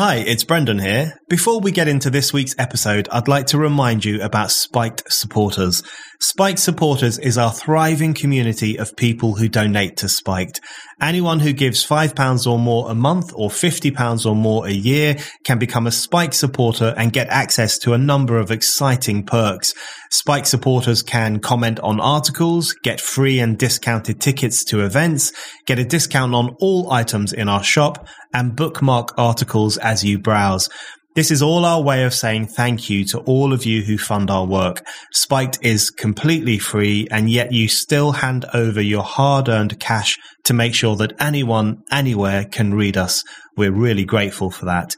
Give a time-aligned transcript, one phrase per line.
[0.00, 1.20] Hi, it's Brendan here.
[1.28, 5.82] Before we get into this week's episode, I'd like to remind you about Spiked Supporters.
[6.20, 10.62] Spiked Supporters is our thriving community of people who donate to Spiked.
[11.02, 15.58] Anyone who gives £5 or more a month or £50 or more a year can
[15.58, 19.74] become a Spike supporter and get access to a number of exciting perks.
[20.10, 25.32] Spike supporters can comment on articles, get free and discounted tickets to events,
[25.66, 30.68] get a discount on all items in our shop, and bookmark articles as you browse.
[31.16, 34.30] This is all our way of saying thank you to all of you who fund
[34.30, 34.84] our work.
[35.12, 40.54] Spiked is completely free and yet you still hand over your hard earned cash to
[40.54, 43.24] make sure that anyone, anywhere can read us.
[43.56, 44.94] We're really grateful for that.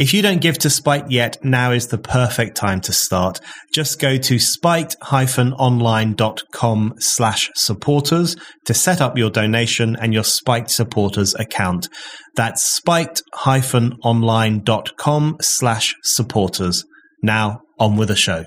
[0.00, 3.38] If you don't give to Spiked yet, now is the perfect time to start.
[3.70, 11.34] Just go to spiked-online.com slash supporters to set up your donation and your Spiked supporters
[11.34, 11.90] account.
[12.34, 16.86] That's spiked-online.com slash supporters.
[17.22, 18.46] Now, on with the show.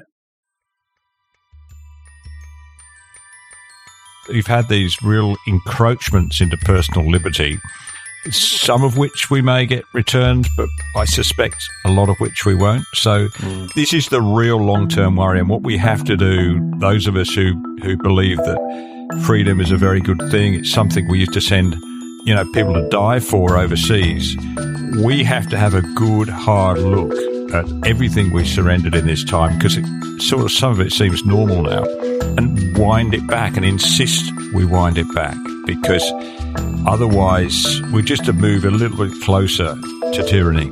[4.27, 7.59] You've had these real encroachments into personal liberty
[8.31, 12.55] some of which we may get returned, but I suspect a lot of which we
[12.55, 12.85] won't.
[12.93, 13.27] So
[13.75, 15.39] this is the real long term worry.
[15.39, 19.71] And what we have to do, those of us who, who believe that freedom is
[19.71, 21.75] a very good thing, it's something we used to send,
[22.25, 24.37] you know, people to die for overseas.
[25.03, 27.13] We have to have a good hard look
[27.53, 29.77] at everything we surrendered in this time because
[30.27, 31.83] sort of some of it seems normal now
[32.37, 36.03] and wind it back and insist we wind it back because
[36.87, 39.75] otherwise we're just to move a little bit closer
[40.13, 40.71] to tyranny.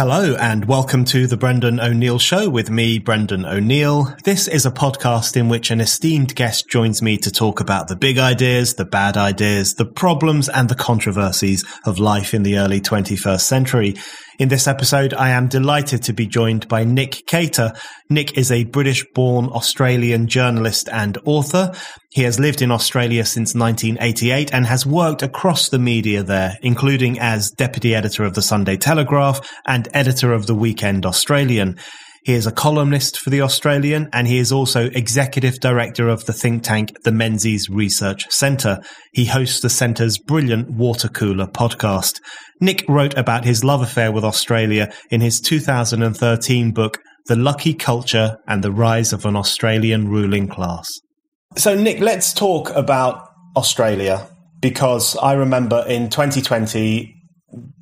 [0.00, 4.14] Hello and welcome to the Brendan O'Neill Show with me, Brendan O'Neill.
[4.24, 7.96] This is a podcast in which an esteemed guest joins me to talk about the
[7.96, 12.80] big ideas, the bad ideas, the problems and the controversies of life in the early
[12.80, 13.94] 21st century.
[14.40, 17.74] In this episode, I am delighted to be joined by Nick Cater.
[18.08, 21.74] Nick is a British born Australian journalist and author.
[22.10, 27.18] He has lived in Australia since 1988 and has worked across the media there, including
[27.20, 31.76] as deputy editor of the Sunday Telegraph and editor of the Weekend Australian.
[32.22, 36.34] He is a columnist for The Australian and he is also executive director of the
[36.34, 38.80] think tank the Menzies Research Centre.
[39.12, 42.20] He hosts the centre's brilliant Water Cooler podcast.
[42.60, 48.36] Nick wrote about his love affair with Australia in his 2013 book, The Lucky Culture
[48.46, 50.90] and the Rise of an Australian Ruling Class.
[51.56, 53.26] So, Nick, let's talk about
[53.56, 54.28] Australia
[54.60, 57.19] because I remember in 2020,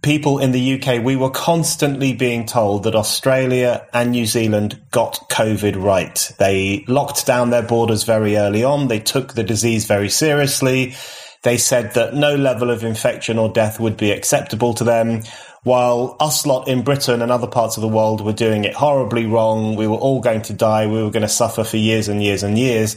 [0.03, 5.29] people in the UK, we were constantly being told that Australia and New Zealand got
[5.29, 6.33] COVID right.
[6.39, 8.89] They locked down their borders very early on.
[8.89, 10.95] They took the disease very seriously.
[11.43, 15.23] They said that no level of infection or death would be acceptable to them,
[15.63, 19.27] while us lot in Britain and other parts of the world were doing it horribly
[19.27, 19.77] wrong.
[19.77, 20.87] We were all going to die.
[20.87, 22.97] We were going to suffer for years and years and years.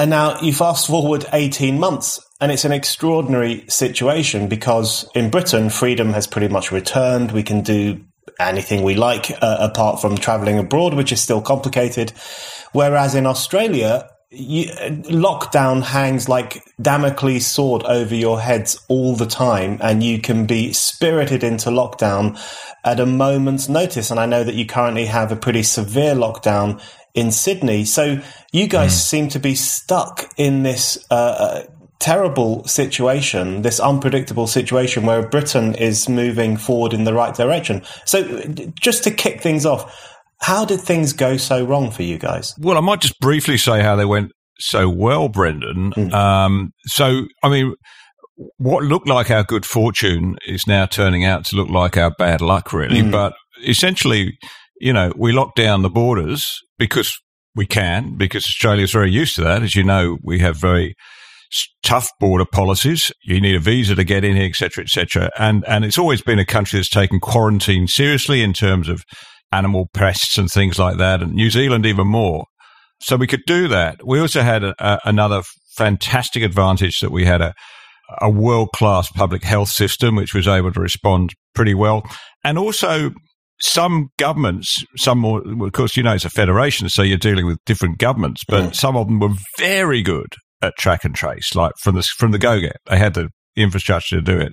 [0.00, 5.68] And now you fast forward 18 months and it's an extraordinary situation because in Britain,
[5.68, 7.32] freedom has pretty much returned.
[7.32, 8.02] We can do
[8.38, 12.14] anything we like uh, apart from traveling abroad, which is still complicated.
[12.72, 14.68] Whereas in Australia, you,
[15.10, 20.72] lockdown hangs like Damocles sword over your heads all the time, and you can be
[20.72, 22.40] spirited into lockdown
[22.84, 24.10] at a moment's notice.
[24.10, 26.80] And I know that you currently have a pretty severe lockdown
[27.14, 27.84] in Sydney.
[27.84, 28.20] So
[28.52, 28.98] you guys mm.
[28.98, 31.62] seem to be stuck in this uh, uh,
[31.98, 37.82] terrible situation, this unpredictable situation where Britain is moving forward in the right direction.
[38.06, 38.42] So
[38.80, 42.54] just to kick things off, how did things go so wrong for you guys?
[42.58, 45.92] Well, I might just briefly say how they went so well, Brendan.
[45.92, 46.12] Mm.
[46.12, 47.74] Um, so, I mean,
[48.56, 52.40] what looked like our good fortune is now turning out to look like our bad
[52.40, 53.02] luck, really.
[53.02, 53.12] Mm.
[53.12, 53.34] But
[53.66, 54.38] essentially,
[54.80, 57.16] you know, we lock down the borders because
[57.54, 59.62] we can, because Australia is very used to that.
[59.62, 60.94] As you know, we have very
[61.82, 63.12] tough border policies.
[63.22, 65.30] You need a visa to get in here, etc., etc.
[65.38, 69.02] And and it's always been a country that's taken quarantine seriously in terms of
[69.52, 72.46] animal pests and things like that, and New Zealand even more.
[73.02, 74.00] So we could do that.
[74.04, 75.42] We also had a, a, another
[75.76, 77.54] fantastic advantage that we had a
[78.20, 82.02] a world class public health system which was able to respond pretty well,
[82.44, 83.10] and also
[83.62, 87.58] some governments, some more, of course, you know, it's a federation, so you're dealing with
[87.66, 88.74] different governments, but mm.
[88.74, 92.38] some of them were very good at track and trace, like from the from the
[92.38, 92.76] go get.
[92.86, 94.52] They had the infrastructure to do it.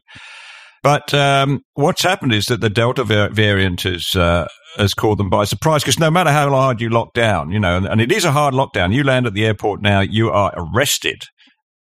[0.84, 5.44] But um, what's happened is that the Delta variant has uh, has caught them by
[5.46, 8.26] surprise because no matter how hard you lock down, you know, and, and, it is
[8.26, 8.94] a hard lockdown.
[8.94, 11.24] You land at the airport now, you are arrested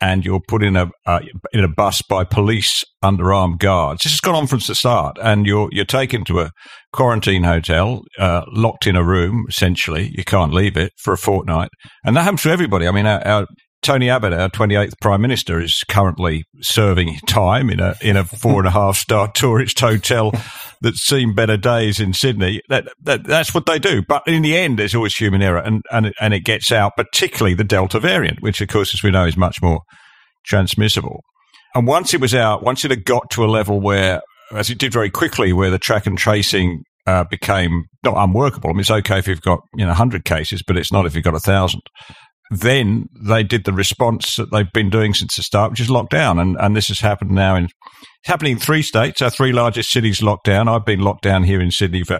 [0.01, 1.21] and you're put in a uh,
[1.53, 4.03] in a bus by police under armed guards.
[4.03, 6.51] This has gone on from the start, and you're you're taken to a
[6.91, 9.45] quarantine hotel, uh, locked in a room.
[9.49, 11.69] Essentially, you can't leave it for a fortnight,
[12.05, 12.87] and that happens to everybody.
[12.87, 13.47] I mean, our, our
[13.83, 18.59] Tony Abbott, our 28th Prime Minister, is currently serving time in a in a four
[18.59, 20.31] and a half star tourist hotel
[20.83, 22.61] that's seen better days in Sydney.
[22.69, 24.03] That, that that's what they do.
[24.03, 27.55] But in the end, there's always human error, and and and it gets out, particularly
[27.55, 29.79] the Delta variant, which of course, as we know, is much more
[30.45, 31.23] transmissible.
[31.73, 34.21] And once it was out, once it had got to a level where,
[34.51, 38.69] as it did very quickly, where the track and tracing uh, became not unworkable.
[38.69, 41.15] I mean, it's okay if you've got you know 100 cases, but it's not if
[41.15, 41.81] you've got a thousand
[42.51, 46.39] then they did the response that they've been doing since the start, which is lockdown.
[46.39, 47.69] And, and this has happened now in
[48.25, 49.21] happening in three states.
[49.21, 50.67] Our three largest cities locked down.
[50.67, 52.19] I've been locked down here in Sydney for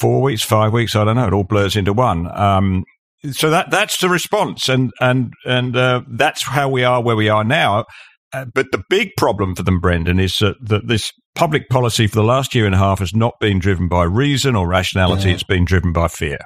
[0.00, 0.96] four weeks, five weeks.
[0.96, 1.26] I don't know.
[1.26, 2.28] It all blurs into one.
[2.36, 2.84] Um,
[3.30, 7.28] so that that's the response, and and and uh, that's how we are where we
[7.28, 7.84] are now.
[8.32, 12.16] Uh, but the big problem for them, Brendan, is that, that this public policy for
[12.16, 15.28] the last year and a half has not been driven by reason or rationality.
[15.28, 15.34] Yeah.
[15.34, 16.38] It's been driven by fear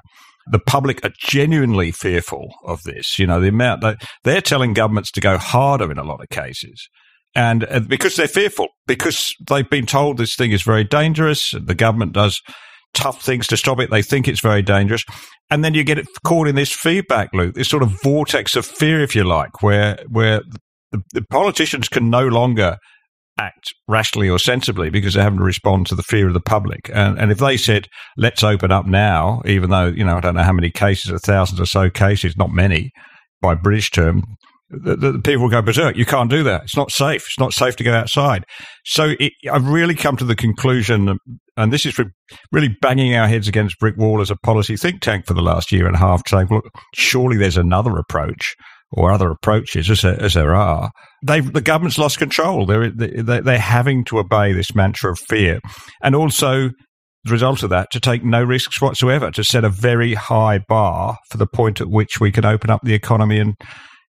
[0.50, 3.18] the public are genuinely fearful of this.
[3.18, 6.28] You know, the amount that they're telling governments to go harder in a lot of
[6.28, 6.88] cases.
[7.34, 11.74] And uh, because they're fearful, because they've been told this thing is very dangerous, the
[11.74, 12.40] government does
[12.94, 13.90] tough things to stop it.
[13.90, 15.04] They think it's very dangerous.
[15.50, 18.64] And then you get it caught in this feedback loop, this sort of vortex of
[18.64, 20.40] fear, if you like, where, where
[20.92, 22.78] the, the politicians can no longer
[23.38, 26.90] act rationally or sensibly because they're having to respond to the fear of the public.
[26.92, 30.34] And, and if they said, let's open up now, even though, you know, I don't
[30.34, 32.92] know how many cases, a thousand or so cases, not many
[33.42, 34.24] by British term,
[34.68, 35.96] the, the, people go berserk.
[35.96, 36.64] You can't do that.
[36.64, 37.26] It's not safe.
[37.26, 38.44] It's not safe to go outside.
[38.84, 41.18] So it, I've really come to the conclusion,
[41.56, 41.96] and this is
[42.50, 45.70] really banging our heads against brick wall as a policy think tank for the last
[45.70, 48.56] year and a half, saying, look, surely there's another approach
[48.92, 50.90] or other approaches, as as there are,
[51.26, 52.66] they've, the government's lost control.
[52.66, 55.60] They're, they're having to obey this mantra of fear.
[56.02, 56.70] And also,
[57.24, 61.18] the result of that, to take no risks whatsoever, to set a very high bar
[61.30, 63.54] for the point at which we can open up the economy and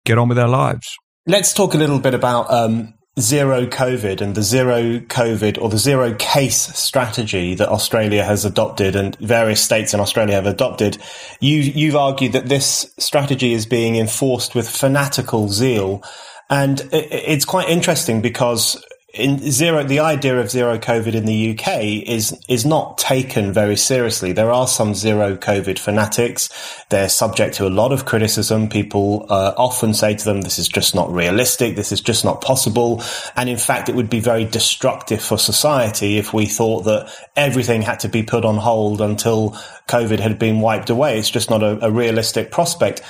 [0.04, 0.96] get on with our lives.
[1.26, 5.78] Let's talk a little bit about um, zero COVID and the zero COVID or the
[5.78, 10.98] zero case strategy that Australia has adopted and various states in Australia have adopted.
[11.40, 16.02] You, you've argued that this strategy is being enforced with fanatical zeal.
[16.50, 18.82] And it's quite interesting because
[19.14, 23.76] in zero, the idea of zero COVID in the UK is is not taken very
[23.76, 24.32] seriously.
[24.32, 26.48] There are some zero COVID fanatics.
[26.88, 28.68] They're subject to a lot of criticism.
[28.68, 31.76] People uh, often say to them, "This is just not realistic.
[31.76, 33.04] This is just not possible."
[33.36, 37.82] And in fact, it would be very destructive for society if we thought that everything
[37.82, 39.50] had to be put on hold until
[39.86, 41.20] COVID had been wiped away.
[41.20, 43.00] It's just not a, a realistic prospect.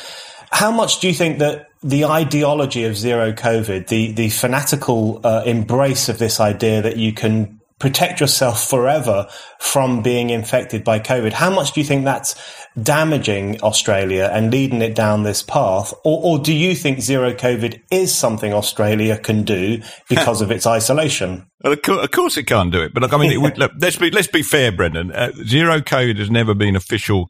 [0.54, 5.42] How much do you think that the ideology of zero COVID, the the fanatical uh,
[5.44, 9.26] embrace of this idea that you can protect yourself forever
[9.58, 11.32] from being infected by COVID.
[11.32, 12.34] How much do you think that's
[12.80, 15.92] damaging Australia and leading it down this path?
[16.04, 20.66] Or, or do you think zero COVID is something Australia can do because of its
[20.66, 21.46] isolation?
[21.62, 22.94] Well, of course it can't do it.
[22.94, 25.10] But look, I mean, would, look, let's be, let's be fair, Brendan.
[25.10, 27.28] Uh, zero COVID has never been official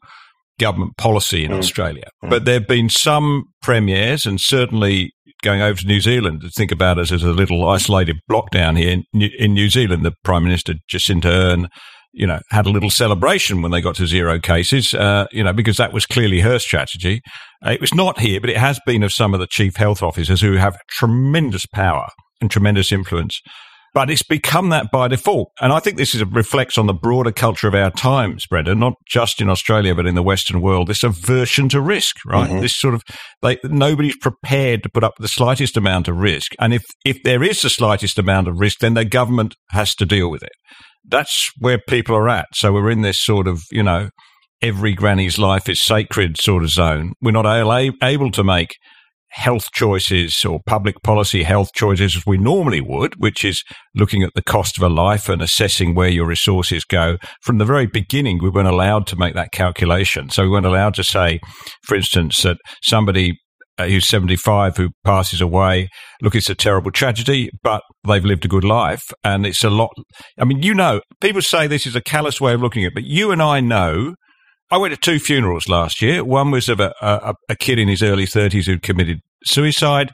[0.59, 1.59] government policy in mm.
[1.59, 2.07] Australia.
[2.23, 2.29] Mm.
[2.29, 5.11] But there have been some premiers, and certainly
[5.41, 8.75] going over to New Zealand to think about us as a little isolated block down
[8.75, 10.03] here in New, in New Zealand.
[10.03, 11.67] The Prime Minister Jacinda Ardern,
[12.13, 15.53] you know, had a little celebration when they got to zero cases, uh, you know,
[15.53, 17.21] because that was clearly her strategy.
[17.65, 20.01] Uh, it was not here, but it has been of some of the chief health
[20.01, 22.07] officers who have tremendous power
[22.41, 23.41] and tremendous influence
[23.95, 25.49] but it's become that by default.
[25.61, 28.77] And I think this is a, reflects on the broader culture of our times, Brendan,
[28.77, 32.49] not just in Australia, but in the Western world, this aversion to risk, right?
[32.49, 32.59] Mm-hmm.
[32.59, 33.01] This sort of,
[33.41, 36.51] like, nobody's prepared to put up the slightest amount of risk.
[36.59, 40.05] And if, if there is the slightest amount of risk, then the government has to
[40.05, 40.51] deal with it.
[41.07, 42.47] That's where people are at.
[42.53, 44.09] So we're in this sort of, you know,
[44.61, 47.13] every granny's life is sacred sort of zone.
[47.21, 47.45] We're not
[48.03, 48.75] able to make
[49.35, 53.63] health choices or public policy health choices as we normally would, which is
[53.93, 57.17] looking at the cost of a life and assessing where your resources go.
[57.41, 60.29] From the very beginning, we weren't allowed to make that calculation.
[60.29, 61.41] So we weren't allowed to say,
[61.83, 63.37] for instance, that somebody
[63.77, 65.89] uh, who's 75 who passes away,
[66.21, 69.03] look, it's a terrible tragedy, but they've lived a good life.
[69.21, 69.91] And it's a lot.
[70.39, 72.93] I mean, you know, people say this is a callous way of looking at it,
[72.93, 74.15] but you and I know
[74.71, 76.23] I went to two funerals last year.
[76.23, 80.11] One was of a, a, a kid in his early 30s who'd committed suicide.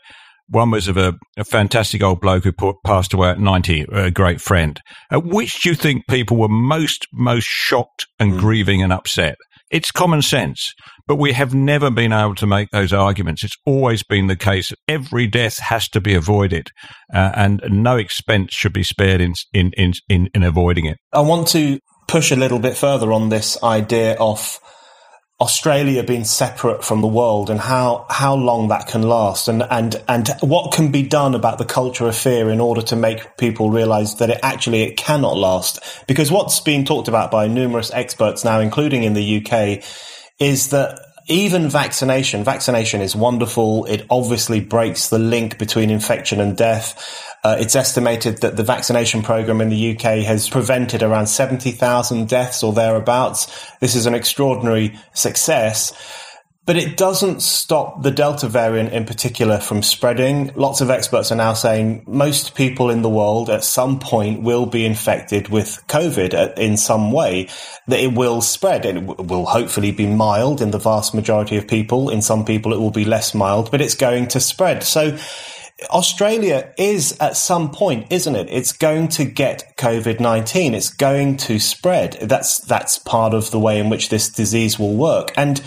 [0.50, 4.12] One was of a, a fantastic old bloke who put, passed away at 90, a
[4.12, 4.80] great friend.
[5.10, 8.40] At which do you think people were most, most shocked and mm.
[8.40, 9.38] grieving and upset?
[9.72, 10.74] it's common sense.
[11.08, 13.44] But we have never been able to make those arguments.
[13.44, 16.68] It's always been the case that every death has to be avoided,
[17.14, 20.98] uh, and no expense should be spared in, in in in in avoiding it.
[21.12, 21.80] I want to
[22.12, 24.60] push a little bit further on this idea of
[25.40, 29.96] Australia being separate from the world and how, how long that can last and, and,
[30.10, 33.70] and what can be done about the culture of fear in order to make people
[33.70, 35.80] realize that it actually, it cannot last.
[36.06, 39.82] Because what's being talked about by numerous experts now, including in the UK,
[40.38, 43.86] is that even vaccination, vaccination is wonderful.
[43.86, 47.31] It obviously breaks the link between infection and death.
[47.44, 52.62] Uh, it's estimated that the vaccination program in the UK has prevented around 70,000 deaths
[52.62, 53.72] or thereabouts.
[53.80, 55.94] This is an extraordinary success.
[56.64, 60.52] But it doesn't stop the Delta variant in particular from spreading.
[60.54, 64.68] Lots of experts are now saying most people in the world at some point will
[64.68, 67.50] be infected with COVID in some way,
[67.88, 68.86] that it will spread.
[68.86, 72.12] It will hopefully be mild in the vast majority of people.
[72.12, 74.84] In some people, it will be less mild, but it's going to spread.
[74.84, 75.18] So
[75.90, 78.48] Australia is at some point, isn't it?
[78.50, 80.74] It's going to get COVID-19.
[80.74, 82.18] It's going to spread.
[82.22, 85.32] That's, that's part of the way in which this disease will work.
[85.36, 85.62] And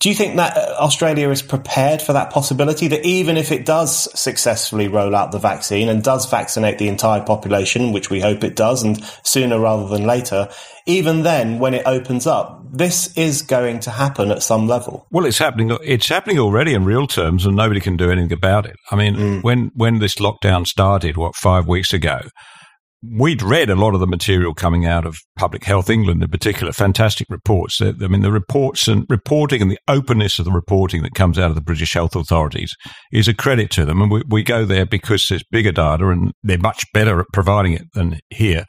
[0.00, 3.66] do you think that uh, Australia is prepared for that possibility that even if it
[3.66, 8.44] does successfully roll out the vaccine and does vaccinate the entire population, which we hope
[8.44, 10.48] it does, and sooner rather than later,
[10.86, 15.06] even then, when it opens up, this is going to happen at some level.
[15.10, 15.76] Well, it's happening.
[15.82, 18.76] It's happening already in real terms, and nobody can do anything about it.
[18.90, 19.42] I mean, mm.
[19.42, 22.20] when when this lockdown started, what five weeks ago,
[23.02, 26.72] we'd read a lot of the material coming out of Public Health England in particular,
[26.72, 27.80] fantastic reports.
[27.80, 31.50] I mean, the reports and reporting and the openness of the reporting that comes out
[31.50, 32.74] of the British health authorities
[33.12, 34.02] is a credit to them.
[34.02, 37.72] And we, we go there because there's bigger data and they're much better at providing
[37.74, 38.64] it than here.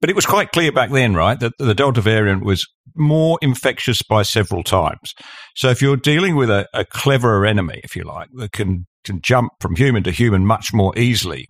[0.00, 4.02] But it was quite clear back then, right, that the Delta variant was more infectious
[4.02, 5.14] by several times.
[5.54, 9.20] So if you're dealing with a, a cleverer enemy, if you like, that can, can
[9.22, 11.46] jump from human to human much more easily,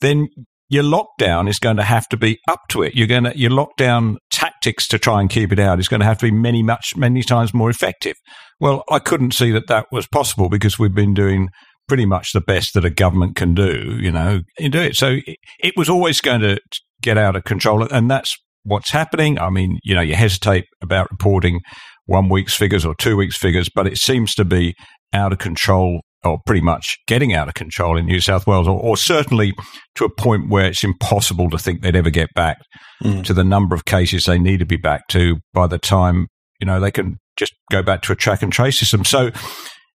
[0.00, 0.28] then
[0.72, 2.94] your lockdown is going to have to be up to it.
[2.94, 6.06] You're going to your lockdown tactics to try and keep it out is going to
[6.06, 8.16] have to be many much many times more effective.
[8.58, 11.50] Well, I couldn't see that that was possible because we've been doing
[11.88, 14.96] pretty much the best that a government can do, you know, do it.
[14.96, 16.58] So it, it was always going to
[17.02, 19.38] get out of control, and that's what's happening.
[19.38, 21.60] I mean, you know, you hesitate about reporting
[22.06, 24.74] one week's figures or two weeks' figures, but it seems to be
[25.12, 28.80] out of control or pretty much getting out of control in New South Wales, or,
[28.80, 29.52] or, certainly
[29.96, 32.58] to a point where it's impossible to think they'd ever get back
[33.02, 33.24] mm.
[33.24, 36.28] to the number of cases they need to be back to by the time
[36.60, 39.04] you know they can just go back to a track and trace system.
[39.04, 39.30] So,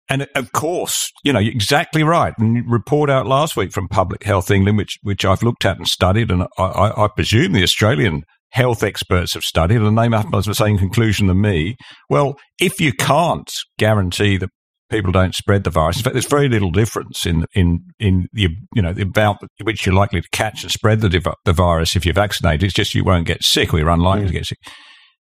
[0.10, 2.34] and of course, you know, exactly right.
[2.38, 5.88] And report out last week from Public Health England, which which I've looked at and
[5.88, 10.28] studied, and I, I, I presume the Australian health experts have studied, and they must
[10.34, 11.76] have the same conclusion than me.
[12.10, 14.50] Well, if you can't guarantee that
[14.90, 15.98] people don't spread the virus.
[15.98, 19.86] In fact, there's very little difference in in in the you know the amount which
[19.86, 22.64] you're likely to catch and spread the the virus if you're vaccinated.
[22.64, 24.28] It's just you won't get sick or you're unlikely mm.
[24.28, 24.60] to get sick.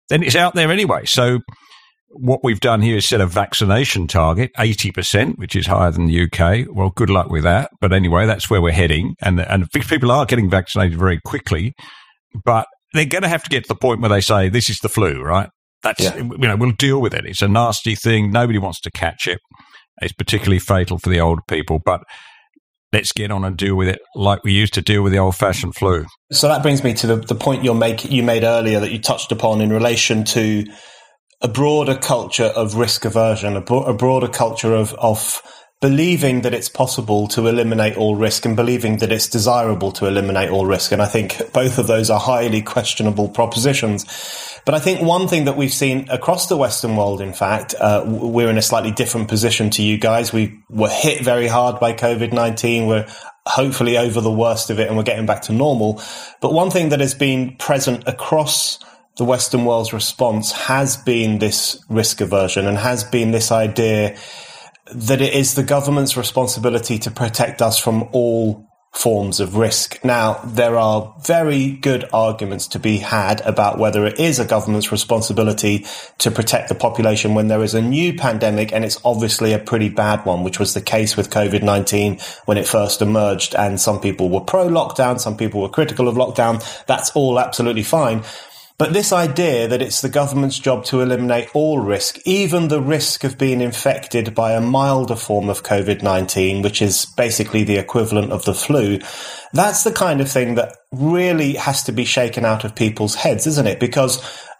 [0.09, 1.05] Then it's out there anyway.
[1.05, 1.39] So
[2.13, 6.23] what we've done here is set a vaccination target, 80%, which is higher than the
[6.23, 6.67] UK.
[6.69, 7.71] Well, good luck with that.
[7.79, 9.15] But anyway, that's where we're heading.
[9.21, 11.73] And, and people are getting vaccinated very quickly,
[12.43, 14.79] but they're going to have to get to the point where they say, this is
[14.79, 15.49] the flu, right?
[15.83, 16.15] That's yeah.
[16.17, 17.25] you know we'll deal with it.
[17.25, 18.31] It's a nasty thing.
[18.31, 19.39] Nobody wants to catch it.
[20.01, 22.01] It's particularly fatal for the older people, but
[22.93, 25.35] let's get on and deal with it like we used to deal with the old
[25.35, 26.05] fashioned flu.
[26.31, 28.99] So that brings me to the, the point you make you made earlier that you
[28.99, 30.65] touched upon in relation to
[31.41, 35.41] a broader culture of risk aversion, a, bro- a broader culture of, of
[35.81, 40.51] believing that it's possible to eliminate all risk and believing that it's desirable to eliminate
[40.51, 40.91] all risk.
[40.91, 44.05] And I think both of those are highly questionable propositions.
[44.63, 48.03] But I think one thing that we've seen across the Western world, in fact, uh,
[48.05, 50.31] we're in a slightly different position to you guys.
[50.31, 52.87] We were hit very hard by COVID-19.
[52.87, 53.07] We're
[53.47, 55.99] hopefully over the worst of it and we're getting back to normal.
[56.41, 58.77] But one thing that has been present across
[59.17, 64.15] the Western world's response has been this risk aversion and has been this idea
[64.93, 70.03] that it is the government's responsibility to protect us from all forms of risk.
[70.03, 74.91] Now, there are very good arguments to be had about whether it is a government's
[74.91, 75.85] responsibility
[76.17, 79.87] to protect the population when there is a new pandemic, and it's obviously a pretty
[79.87, 84.29] bad one, which was the case with COVID-19 when it first emerged, and some people
[84.29, 86.61] were pro lockdown, some people were critical of lockdown.
[86.85, 88.23] That's all absolutely fine.
[88.81, 93.23] But this idea that it's the government's job to eliminate all risk, even the risk
[93.23, 98.43] of being infected by a milder form of COVID-19, which is basically the equivalent of
[98.45, 98.97] the flu,
[99.53, 103.45] that's the kind of thing that really has to be shaken out of people's heads,
[103.45, 103.79] isn't it?
[103.79, 104.17] Because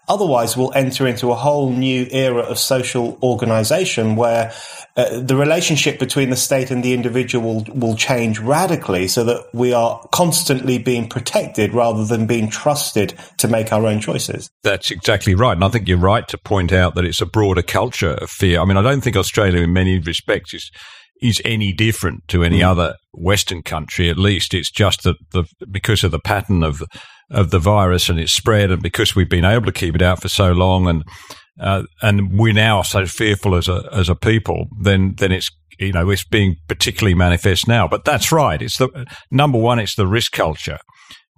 [0.08, 4.52] Otherwise, we'll enter into a whole new era of social organization where
[4.96, 9.46] uh, the relationship between the state and the individual will, will change radically so that
[9.54, 14.50] we are constantly being protected rather than being trusted to make our own choices.
[14.64, 15.52] That's exactly right.
[15.52, 18.60] And I think you're right to point out that it's a broader culture of fear.
[18.60, 20.72] I mean, I don't think Australia, in many respects, is
[21.22, 22.66] is any different to any mm.
[22.66, 24.10] other Western country.
[24.10, 26.82] At least it's just that the because of the pattern of
[27.30, 30.20] of the virus and its spread, and because we've been able to keep it out
[30.20, 31.04] for so long, and
[31.60, 35.92] uh, and we're now so fearful as a as a people, then then it's you
[35.92, 37.88] know it's being particularly manifest now.
[37.88, 38.60] But that's right.
[38.60, 39.78] It's the number one.
[39.78, 40.78] It's the risk culture.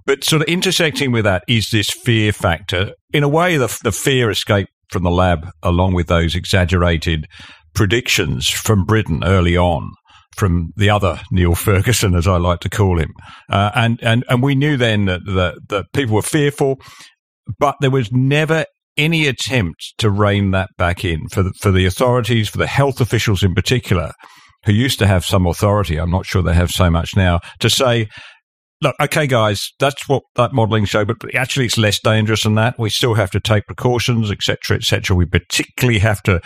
[0.07, 2.93] But sort of intersecting with that is this fear factor.
[3.13, 7.27] In a way, the the fear escaped from the lab along with those exaggerated
[7.75, 9.91] predictions from Britain early on
[10.37, 13.13] from the other Neil Ferguson, as I like to call him.
[13.49, 16.81] Uh, and, and, and we knew then that, that, that people were fearful,
[17.59, 18.65] but there was never
[18.97, 23.01] any attempt to rein that back in for the, for the authorities, for the health
[23.01, 24.13] officials in particular,
[24.65, 25.99] who used to have some authority.
[25.99, 28.09] I'm not sure they have so much now to say,
[28.81, 32.79] look, okay, guys, that's what that modelling showed, but actually it's less dangerous than that.
[32.79, 35.17] We still have to take precautions, etc., etc.
[35.17, 36.41] We particularly have to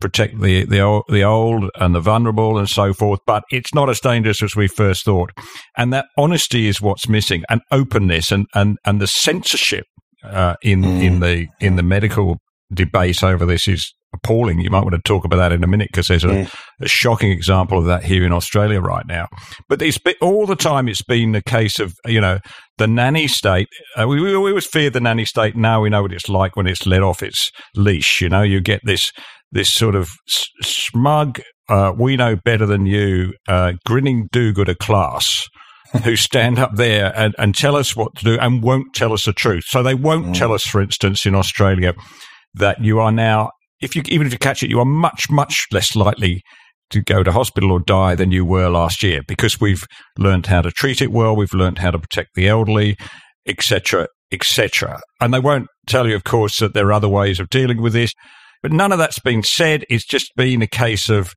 [0.00, 3.88] protect the, the, old, the old and the vulnerable and so forth, but it's not
[3.88, 5.30] as dangerous as we first thought.
[5.76, 9.84] And that honesty is what's missing and openness and, and, and the censorship
[10.24, 11.02] uh, in, mm.
[11.02, 12.38] in the, in the medical
[12.72, 14.60] debate over this is appalling.
[14.60, 16.48] You might want to talk about that in a minute because there's a,
[16.80, 19.28] a, shocking example of that here in Australia right now.
[19.68, 22.38] But it's been, all the time it's been the case of, you know,
[22.78, 23.68] the nanny state.
[23.96, 25.56] Uh, we, we always feared the nanny state.
[25.56, 28.20] Now we know what it's like when it's let off its leash.
[28.20, 29.12] You know, you get this
[29.52, 30.10] this sort of
[30.62, 35.46] smug, uh, we know better than you, uh, grinning do gooder class
[36.04, 39.24] who stand up there and, and tell us what to do and won't tell us
[39.24, 39.64] the truth.
[39.66, 40.34] So they won't mm.
[40.34, 41.94] tell us, for instance, in Australia,
[42.54, 43.50] that you are now,
[43.80, 46.42] if you even if you catch it, you are much, much less likely
[46.90, 49.84] to go to hospital or die than you were last year because we've
[50.18, 52.96] learned how to treat it well, we've learned how to protect the elderly,
[53.46, 55.00] etc., etc.
[55.20, 57.92] And they won't tell you, of course, that there are other ways of dealing with
[57.92, 58.12] this.
[58.66, 59.84] But none of that's been said.
[59.88, 61.34] It's just been a case of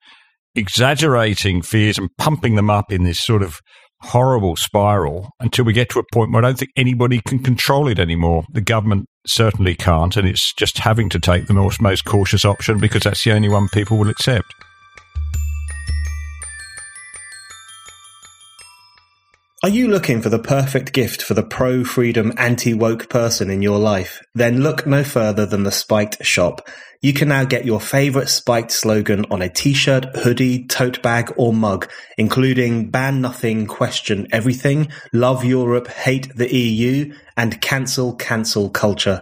[0.55, 3.59] exaggerating fears and pumping them up in this sort of
[4.01, 7.87] horrible spiral until we get to a point where I don't think anybody can control
[7.87, 8.45] it anymore.
[8.51, 12.79] The government certainly can't, and it's just having to take the most, most cautious option
[12.79, 14.51] because that's the only one people will accept.
[19.61, 23.61] Are you looking for the perfect gift for the pro freedom, anti woke person in
[23.61, 24.19] your life?
[24.33, 26.67] Then look no further than the Spiked shop.
[27.01, 31.31] You can now get your favorite Spiked slogan on a t shirt, hoodie, tote bag,
[31.37, 38.69] or mug, including ban nothing, question everything, love Europe, hate the EU, and cancel, cancel
[38.69, 39.21] culture.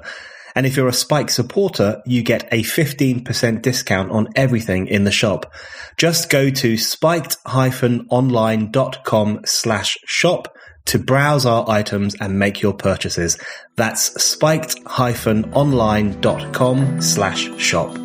[0.55, 5.11] And if you're a Spike supporter, you get a 15% discount on everything in the
[5.11, 5.53] shop.
[5.97, 10.56] Just go to spiked-online.com slash shop
[10.87, 13.37] to browse our items and make your purchases.
[13.75, 17.97] That's spiked-online.com slash shop.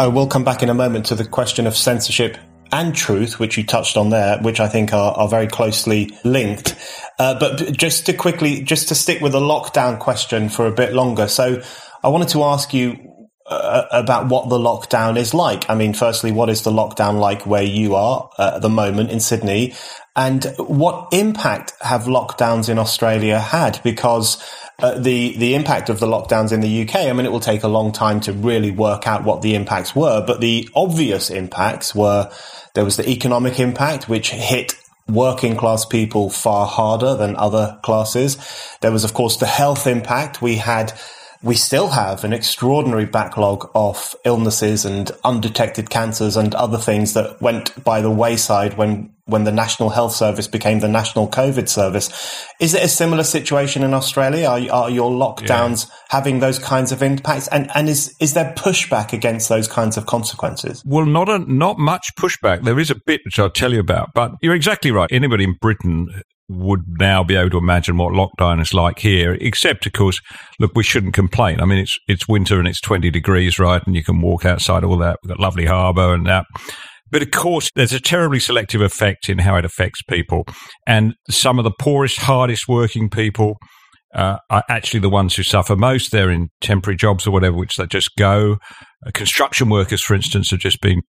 [0.00, 2.38] Oh, we'll come back in a moment to the question of censorship
[2.70, 6.76] and truth, which you touched on there, which I think are, are very closely linked.
[7.18, 10.92] Uh, but just to quickly, just to stick with the lockdown question for a bit
[10.92, 11.26] longer.
[11.26, 11.62] So
[12.04, 12.96] I wanted to ask you
[13.48, 15.68] uh, about what the lockdown is like.
[15.68, 19.10] I mean, firstly, what is the lockdown like where you are uh, at the moment
[19.10, 19.74] in Sydney?
[20.14, 23.80] And what impact have lockdowns in Australia had?
[23.82, 24.42] Because
[24.80, 26.96] uh, the the impact of the lockdowns in the UK.
[26.96, 29.94] I mean, it will take a long time to really work out what the impacts
[29.94, 32.30] were, but the obvious impacts were
[32.74, 34.74] there was the economic impact, which hit
[35.08, 38.36] working class people far harder than other classes.
[38.80, 40.42] There was, of course, the health impact.
[40.42, 40.92] We had
[41.42, 47.40] we still have an extraordinary backlog of illnesses and undetected cancers and other things that
[47.40, 52.46] went by the wayside when when the National Health Service became the National COVID Service.
[52.60, 54.46] Is it a similar situation in Australia?
[54.46, 55.94] Are, are your lockdowns yeah.
[56.08, 57.46] having those kinds of impacts?
[57.48, 60.82] And, and is, is there pushback against those kinds of consequences?
[60.86, 62.62] Well, not a, not much pushback.
[62.62, 65.12] There is a bit which I'll tell you about, but you're exactly right.
[65.12, 66.08] Anybody in Britain
[66.48, 70.20] would now be able to imagine what lockdown is like here, except of course,
[70.58, 71.60] look, we shouldn't complain.
[71.60, 73.82] I mean, it's, it's winter and it's 20 degrees, right?
[73.86, 75.18] And you can walk outside all that.
[75.22, 76.46] We've got lovely harbour and that.
[77.10, 80.44] But of course, there's a terribly selective effect in how it affects people.
[80.86, 83.56] And some of the poorest, hardest working people
[84.14, 86.12] uh, are actually the ones who suffer most.
[86.12, 88.58] They're in temporary jobs or whatever, which they just go.
[89.06, 91.02] Uh, construction workers, for instance, have just been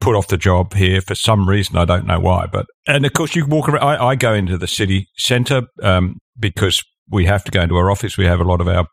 [0.00, 1.76] put off the job here for some reason.
[1.76, 2.46] I don't know why.
[2.46, 3.82] But, and of course, you walk around.
[3.82, 7.90] I, I go into the city centre um, because we have to go into our
[7.90, 8.16] office.
[8.16, 8.86] We have a lot of our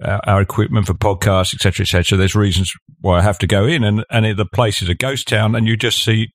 [0.00, 2.16] our, equipment for podcasts, etc., etc.
[2.16, 5.26] There's reasons why I have to go in, and and the place is a ghost
[5.26, 6.28] town, and you just see,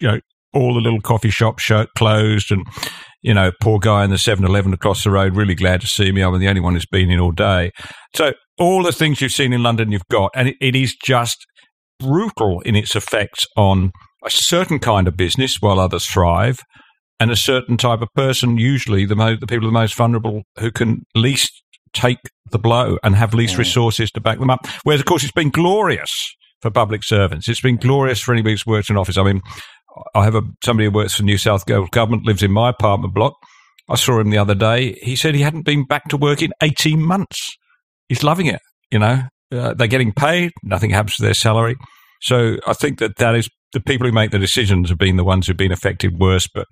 [0.00, 0.20] you know,
[0.52, 2.66] all the little coffee shops closed, and
[3.22, 6.20] you know, poor guy in the 7-Eleven across the road, really glad to see me.
[6.20, 7.70] I'm the only one who's been in all day.
[8.14, 11.46] So all the things you've seen in London, you've got, and it, it is just
[12.04, 13.90] brutal in its effects on
[14.24, 16.60] a certain kind of business while others thrive,
[17.20, 20.70] and a certain type of person, usually the, mo- the people the most vulnerable who
[20.70, 21.62] can least
[21.92, 22.18] take
[22.50, 24.66] the blow and have least resources to back them up.
[24.82, 26.10] Whereas, of course, it's been glorious
[26.60, 27.48] for public servants.
[27.48, 29.16] It's been glorious for anybody who's worked in office.
[29.16, 29.42] I mean,
[30.14, 33.14] I have a somebody who works for New South Wales government, lives in my apartment
[33.14, 33.34] block.
[33.88, 34.98] I saw him the other day.
[35.02, 37.56] He said he hadn't been back to work in 18 months.
[38.08, 39.24] He's loving it, you know.
[39.54, 41.76] Uh, they're getting paid, nothing happens to their salary.
[42.20, 45.24] So I think that that is the people who make the decisions have been the
[45.24, 46.48] ones who've been affected worse.
[46.52, 46.66] But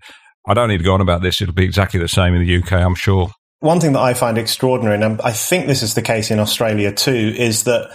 [0.47, 1.41] I don't need to go on about this.
[1.41, 3.31] It'll be exactly the same in the UK, I'm sure.
[3.61, 6.93] One thing that I find extraordinary, and I think this is the case in Australia
[6.93, 7.95] too, is that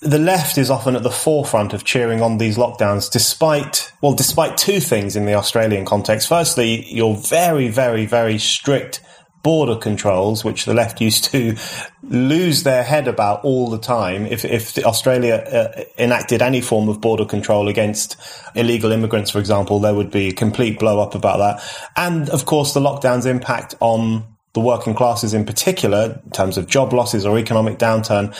[0.00, 4.56] the left is often at the forefront of cheering on these lockdowns, despite, well, despite
[4.56, 6.28] two things in the Australian context.
[6.28, 9.00] Firstly, your very, very, very strict
[9.44, 11.54] border controls, which the left used to
[12.02, 14.26] lose their head about all the time.
[14.26, 18.16] If, if Australia uh, enacted any form of border control against
[18.56, 21.88] illegal immigrants, for example, there would be a complete blow up about that.
[21.94, 26.66] And of course, the lockdown's impact on the working classes in particular, in terms of
[26.66, 28.32] job losses or economic downturn,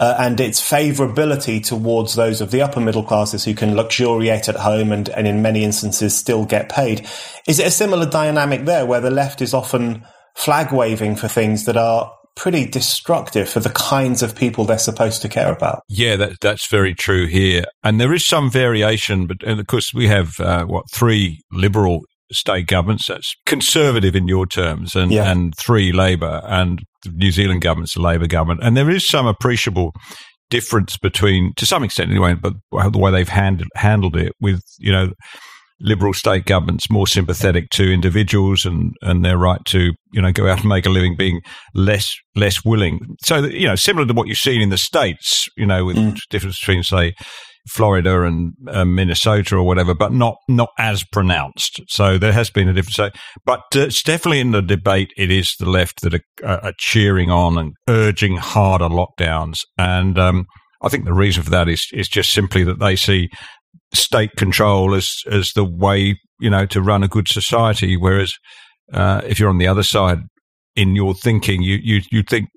[0.00, 4.56] uh, and its favorability towards those of the upper middle classes who can luxuriate at
[4.56, 7.08] home and, and in many instances still get paid.
[7.46, 10.04] Is it a similar dynamic there where the left is often
[10.40, 15.20] flag waving for things that are pretty destructive for the kinds of people they're supposed
[15.20, 15.82] to care about.
[15.88, 17.64] Yeah, that, that's very true here.
[17.82, 22.00] And there is some variation, but and of course we have, uh, what, three liberal
[22.32, 25.30] state governments, that's conservative in your terms, and, yeah.
[25.30, 28.60] and three Labor, and the New Zealand government's a Labor government.
[28.62, 29.92] And there is some appreciable
[30.48, 34.92] difference between, to some extent anyway, but the way they've handled, handled it with, you
[34.92, 35.12] know,
[35.80, 40.48] liberal state governments more sympathetic to individuals and, and their right to you know go
[40.48, 41.40] out and make a living, being
[41.74, 43.00] less less willing.
[43.24, 46.18] So you know, similar to what you've seen in the states, you know, with mm.
[46.30, 47.14] difference between say
[47.68, 51.80] Florida and uh, Minnesota or whatever, but not not as pronounced.
[51.88, 52.96] So there has been a difference.
[52.96, 53.10] So,
[53.44, 55.12] but uh, it's definitely in the debate.
[55.16, 60.46] It is the left that are, are cheering on and urging harder lockdowns, and um,
[60.82, 63.28] I think the reason for that is is just simply that they see
[63.92, 67.96] state control as as the way you know to run a good society.
[67.96, 68.34] Whereas
[68.92, 70.18] uh, if you're on the other side
[70.76, 72.48] in your thinking, you you you think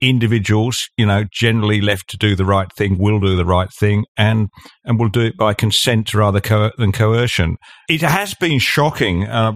[0.00, 4.04] individuals, you know, generally left to do the right thing, will do the right thing,
[4.16, 4.48] and
[4.84, 7.56] and will do it by consent rather co- than coercion.
[7.88, 9.52] It has been shocking, uh,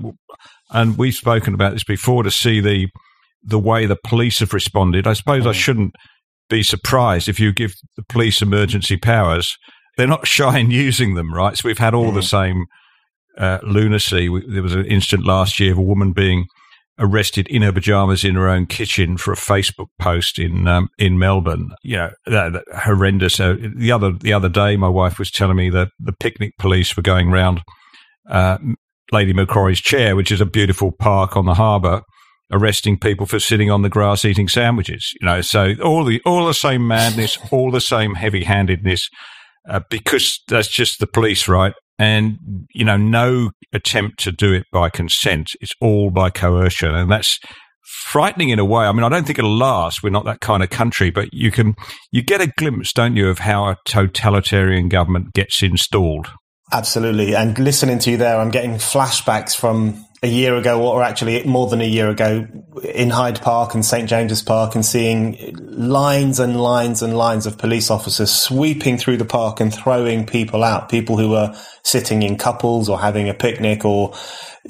[0.70, 2.88] and we've spoken about this before, to see the
[3.42, 5.06] the way the police have responded.
[5.06, 5.54] I suppose I mm.
[5.54, 5.94] shouldn't
[6.50, 9.54] be surprised if you give the police emergency powers.
[9.98, 11.56] They're not shy in using them, right?
[11.56, 12.14] So we've had all mm.
[12.14, 12.66] the same
[13.36, 14.28] uh, lunacy.
[14.28, 16.46] We, there was an incident last year of a woman being
[17.00, 21.18] arrested in her pajamas in her own kitchen for a Facebook post in um, in
[21.18, 21.70] Melbourne.
[21.82, 23.40] You know, that, that horrendous.
[23.40, 26.96] Uh, the other the other day, my wife was telling me that the picnic police
[26.96, 27.62] were going round
[28.30, 28.58] uh,
[29.12, 32.02] Lady Macquarie's chair, which is a beautiful park on the harbour,
[32.52, 35.12] arresting people for sitting on the grass eating sandwiches.
[35.20, 39.08] You know, so all the all the same madness, all the same heavy handedness.
[39.68, 41.74] Uh, because that's just the police, right?
[41.98, 42.38] and
[42.72, 45.50] you know no attempt to do it by consent.
[45.60, 46.94] It's all by coercion.
[46.94, 47.38] And that's
[47.82, 48.84] frightening in a way.
[48.84, 50.02] I mean i don't think it'll last.
[50.02, 51.74] We're not that kind of country but you can
[52.12, 56.28] you get a glimpse don't you of how a totalitarian government gets installed.
[56.70, 57.34] Absolutely.
[57.34, 61.68] And listening to you there i'm getting flashbacks from a year ago, or actually more
[61.68, 62.46] than a year ago,
[62.94, 67.56] in Hyde Park and St James's Park, and seeing lines and lines and lines of
[67.56, 72.36] police officers sweeping through the park and throwing people out, people who were sitting in
[72.36, 74.14] couples or having a picnic or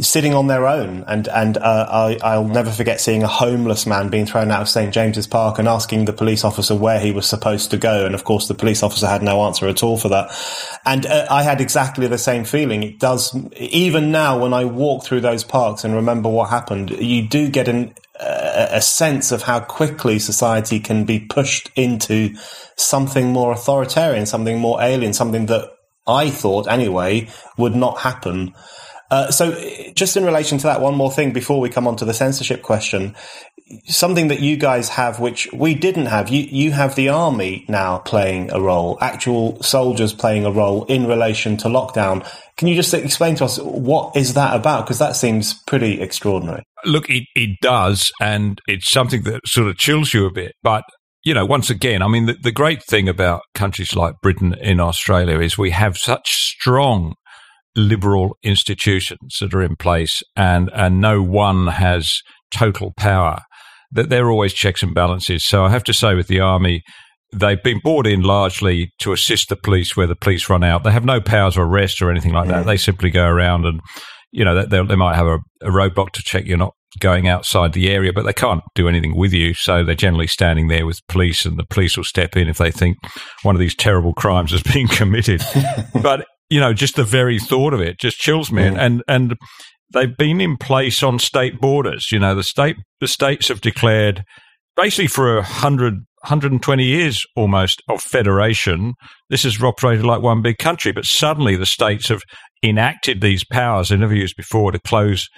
[0.01, 1.05] sitting on their own.
[1.07, 4.69] And and uh, I, will never forget seeing a homeless man being thrown out of
[4.69, 8.07] St James's Park and asking the police officer where he was supposed to go.
[8.07, 10.31] And of course, the police officer had no answer at all for that.
[10.85, 12.83] And uh, I had exactly the same feeling.
[12.83, 16.91] It does even now when I walk through those parks and remember what happened.
[16.91, 22.35] You do get an a sense of how quickly society can be pushed into
[22.77, 25.69] something more authoritarian, something more alien, something that
[26.07, 28.55] I thought anyway would not happen
[29.11, 29.53] Uh, so,
[29.95, 32.63] just in relation to that, one more thing before we come on to the censorship
[32.63, 33.15] question.
[33.85, 37.99] Something that you guys have, which we didn't have, you, you have the army now
[37.99, 42.27] playing a role, actual soldiers playing a role in relation to lockdown.
[42.57, 44.87] Can you just explain to us what is that about?
[44.87, 46.63] Because that seems pretty extraordinary.
[46.85, 50.53] Look, it, it does, and it's something that sort of chills you a bit.
[50.63, 50.85] But
[51.25, 54.81] you know, once again, I mean, the, the great thing about countries like Britain in
[54.81, 57.15] Australia is we have such strong
[57.79, 63.41] liberal institutions that are in place, and and no one has total power.
[63.91, 65.47] That there are always checks and balances.
[65.47, 66.83] So I have to say, with the army,
[67.33, 70.85] they've been brought in largely to assist the police where the police run out.
[70.85, 72.67] They have no powers of arrest or anything like that.
[72.67, 73.81] They simply go around and,
[74.31, 77.73] you know, they, they might have a, a roadblock to check you're not going outside
[77.73, 79.55] the area, but they can't do anything with you.
[79.55, 82.71] So they're generally standing there with police, and the police will step in if they
[82.71, 82.97] think
[83.43, 85.43] one of these terrible crimes has been committed.
[86.03, 88.63] but you know, just the very thought of it just chills me.
[88.63, 88.79] Mm.
[88.79, 89.37] And and
[89.93, 92.11] they've been in place on state borders.
[92.13, 94.25] You know, the state the states have declared
[94.77, 98.95] basically for a hundred 120 years almost of federation.
[99.31, 102.23] This has operated like one big country, but suddenly the states have
[102.63, 105.29] enacted these powers they never used before to close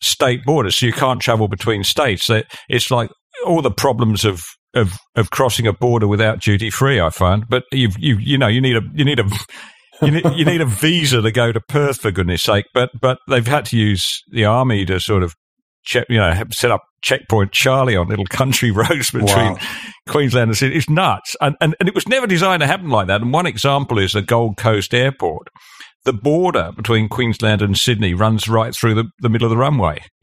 [0.00, 2.30] state borders, so you can't travel between states.
[2.68, 3.10] It's like
[3.46, 4.42] all the problems of
[4.74, 7.00] of of crossing a border without duty free.
[7.00, 9.28] I find, but you you you know you need a you need a
[10.02, 12.66] you need, you need a visa to go to Perth for goodness sake.
[12.74, 15.34] But but they've had to use the army to sort of
[15.84, 19.58] check you know set up checkpoint Charlie on little country roads between wow.
[20.08, 20.76] Queensland and Sydney.
[20.76, 23.20] It's nuts, and, and and it was never designed to happen like that.
[23.20, 25.48] And one example is the Gold Coast Airport
[26.04, 30.02] the border between Queensland and Sydney runs right through the, the middle of the runway.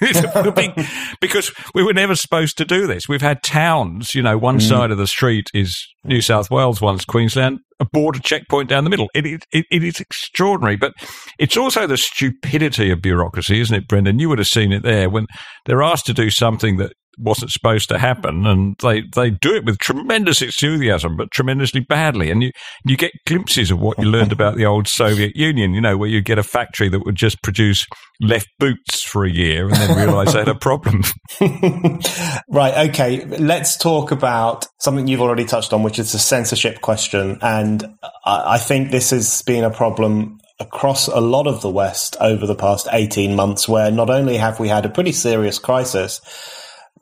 [1.20, 3.08] because we were never supposed to do this.
[3.08, 4.68] We've had towns, you know, one mm.
[4.68, 8.90] side of the street is New South Wales, one's Queensland, a border checkpoint down the
[8.90, 9.08] middle.
[9.14, 10.92] It, it, it, it is extraordinary, but
[11.38, 14.18] it's also the stupidity of bureaucracy, isn't it, Brendan?
[14.18, 15.26] You would have seen it there when
[15.64, 19.64] they're asked to do something that wasn't supposed to happen, and they, they do it
[19.64, 22.30] with tremendous enthusiasm, but tremendously badly.
[22.30, 22.50] And you
[22.84, 26.08] you get glimpses of what you learned about the old Soviet Union, you know, where
[26.08, 27.86] you get a factory that would just produce
[28.20, 31.02] left boots for a year and then realise they had a problem.
[32.48, 32.88] right.
[32.90, 33.24] Okay.
[33.24, 37.84] Let's talk about something you've already touched on, which is the censorship question, and
[38.24, 42.54] I think this has been a problem across a lot of the West over the
[42.54, 46.20] past 18 months, where not only have we had a pretty serious crisis,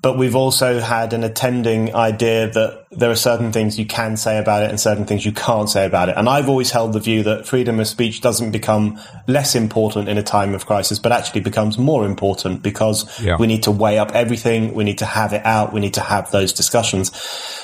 [0.05, 4.37] but we've also had an attending idea that there are certain things you can say
[4.37, 6.15] about it and certain things you can't say about it.
[6.19, 10.19] And I've always held the view that freedom of speech doesn't become less important in
[10.19, 13.39] a time of crisis, but actually becomes more important because yeah.
[13.39, 14.75] we need to weigh up everything.
[14.75, 15.73] We need to have it out.
[15.73, 17.11] We need to have those discussions.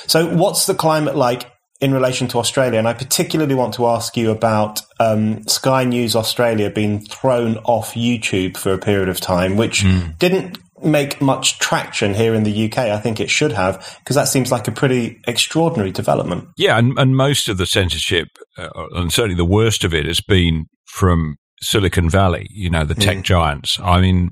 [0.07, 1.45] So what's the climate like
[1.79, 6.15] in relation to Australia, and I particularly want to ask you about um, Sky News
[6.15, 10.15] Australia being thrown off YouTube for a period of time, which mm.
[10.19, 12.77] didn't make much traction here in the UK.
[12.77, 16.49] I think it should have because that seems like a pretty extraordinary development.
[16.57, 20.21] Yeah, and, and most of the censorship, uh, and certainly the worst of it, has
[20.21, 22.47] been from Silicon Valley.
[22.51, 23.23] You know, the tech mm.
[23.23, 23.79] giants.
[23.81, 24.31] I mean.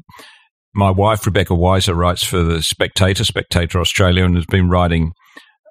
[0.72, 5.14] My wife, Rebecca Weisser, writes for the Spectator, Spectator Australia, and has been writing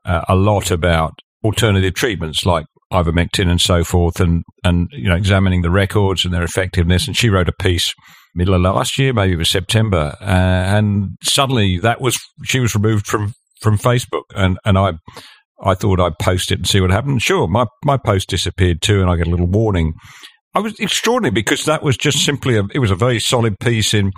[0.04, 5.16] uh, a lot about alternative treatments like ivermectin and so forth, and and you know
[5.16, 7.07] examining the records and their effectiveness.
[7.07, 7.94] And she wrote a piece
[8.35, 12.74] middle of last year, maybe it was September, uh, and suddenly that was she was
[12.74, 14.94] removed from from Facebook, and and I
[15.62, 17.22] I thought I'd post it and see what happened.
[17.22, 19.94] Sure, my my post disappeared too, and I get a little warning.
[20.55, 23.92] I was extraordinary because that was just simply a it was a very solid piece
[23.92, 24.12] in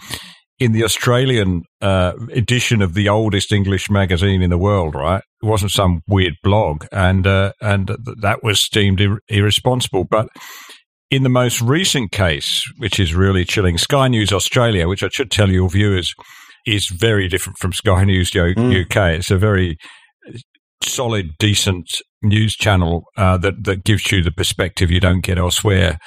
[0.61, 5.23] in the Australian uh, edition of the oldest English magazine in the world, right?
[5.43, 7.89] It wasn't some weird blog, and uh, and
[8.21, 10.05] that was deemed ir- irresponsible.
[10.05, 10.29] But
[11.11, 15.31] in the most recent case, which is really chilling, Sky News Australia, which I should
[15.31, 16.15] tell your viewers
[16.67, 18.55] is very different from Sky News UK.
[18.55, 19.19] Mm.
[19.19, 19.79] It's a very
[20.83, 21.89] solid, decent
[22.23, 25.99] news channel uh, that that gives you the perspective you don't get elsewhere.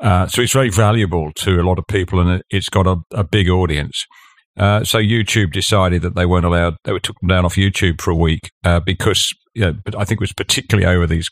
[0.00, 3.24] Uh, so it's very valuable to a lot of people, and it's got a, a
[3.24, 4.04] big audience.
[4.56, 8.10] Uh, so YouTube decided that they weren't allowed; they took them down off YouTube for
[8.10, 11.28] a week uh, because, you know, but I think it was particularly over these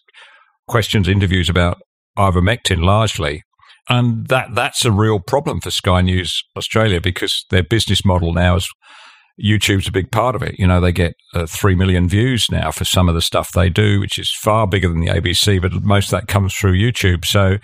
[0.68, 1.78] questions, interviews about
[2.18, 3.42] ivermectin largely.
[3.88, 8.56] And that that's a real problem for Sky News Australia because their business model now
[8.56, 8.68] is
[9.42, 10.58] YouTube's a big part of it.
[10.58, 13.68] You know, they get uh, 3 million views now for some of the stuff they
[13.68, 17.24] do, which is far bigger than the ABC, but most of that comes through YouTube.
[17.24, 17.58] So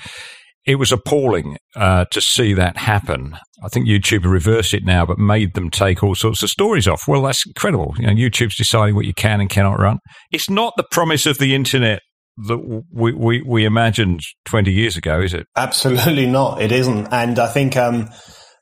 [0.67, 3.37] it was appalling uh, to see that happen.
[3.65, 7.09] I think YouTube reversed it now, but made them take all sorts of stories off.
[7.09, 7.95] Well, that's incredible.
[7.99, 9.99] You know, YouTube's deciding what you can and cannot run.
[10.31, 12.01] It's not the promise of the internet
[12.49, 15.47] that we, we, we imagined 20 years ago, is it?
[15.57, 16.63] Absolutely not.
[16.63, 17.09] It isn't.
[17.13, 18.09] And I think um,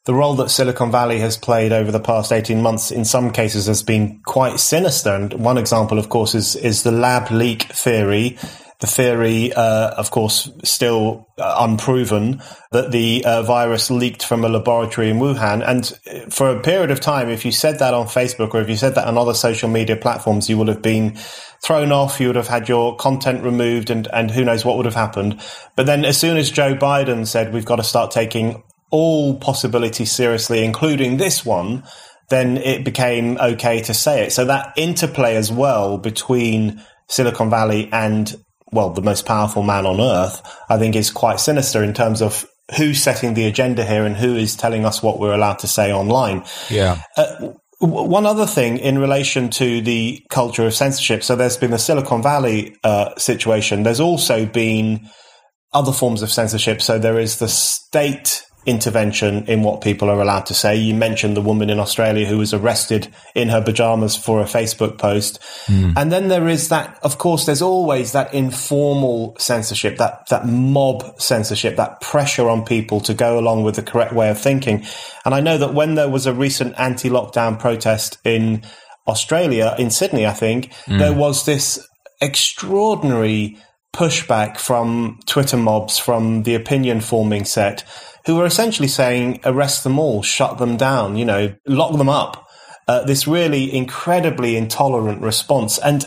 [0.06, 3.66] the role that Silicon Valley has played over the past 18 months in some cases
[3.66, 5.14] has been quite sinister.
[5.14, 8.38] And one example, of course, is, is the lab leak theory
[8.80, 14.48] the theory, uh, of course, still uh, unproven that the uh, virus leaked from a
[14.48, 15.62] laboratory in Wuhan.
[15.66, 18.76] And for a period of time, if you said that on Facebook or if you
[18.76, 21.16] said that on other social media platforms, you would have been
[21.62, 22.20] thrown off.
[22.20, 25.42] You would have had your content removed and, and who knows what would have happened.
[25.76, 30.10] But then as soon as Joe Biden said, we've got to start taking all possibilities
[30.10, 31.84] seriously, including this one,
[32.30, 34.32] then it became okay to say it.
[34.32, 38.34] So that interplay as well between Silicon Valley and
[38.72, 42.46] well, the most powerful man on earth, I think is quite sinister in terms of
[42.76, 45.92] who's setting the agenda here and who is telling us what we're allowed to say
[45.92, 46.44] online.
[46.68, 47.02] Yeah.
[47.16, 51.24] Uh, one other thing in relation to the culture of censorship.
[51.24, 53.84] So there's been the Silicon Valley uh, situation.
[53.84, 55.08] There's also been
[55.72, 56.82] other forms of censorship.
[56.82, 60.76] So there is the state intervention in what people are allowed to say.
[60.76, 64.96] You mentioned the woman in Australia who was arrested in her pajamas for a Facebook
[64.96, 65.40] post.
[65.66, 65.94] Mm.
[65.96, 71.20] And then there is that, of course, there's always that informal censorship, that, that mob
[71.20, 74.84] censorship, that pressure on people to go along with the correct way of thinking.
[75.24, 78.62] And I know that when there was a recent anti-lockdown protest in
[79.06, 80.98] Australia, in Sydney, I think, mm.
[80.98, 81.84] there was this
[82.20, 83.58] extraordinary
[83.92, 87.82] pushback from Twitter mobs, from the opinion forming set
[88.30, 92.46] who were essentially saying, arrest them all, shut them down, you know, lock them up.
[92.86, 95.78] Uh, this really incredibly intolerant response.
[95.78, 96.04] And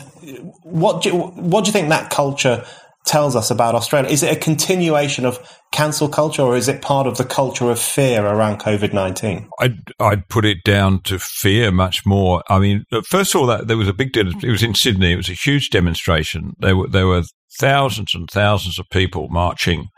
[0.62, 2.64] what do you, what do you think that culture
[3.04, 4.10] tells us about Australia?
[4.10, 5.38] Is it a continuation of
[5.70, 9.46] cancel culture or is it part of the culture of fear around COVID 19?
[9.60, 12.42] I'd, I'd put it down to fear much more.
[12.48, 14.28] I mean, first of all, that there was a big, deal.
[14.28, 16.54] it was in Sydney, it was a huge demonstration.
[16.58, 17.24] There were, there were
[17.58, 19.88] thousands and thousands of people marching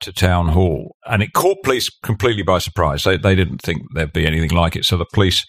[0.00, 3.02] to town hall, and it caught police completely by surprise.
[3.02, 5.44] They they didn't think there'd be anything like it, so the police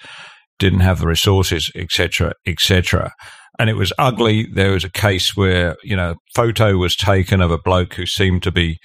[0.57, 3.11] didn't have the resources, etc., etc.
[3.57, 4.47] And it was ugly.
[4.53, 8.43] There was a case where you know, photo was taken of a bloke who seemed
[8.43, 8.77] to be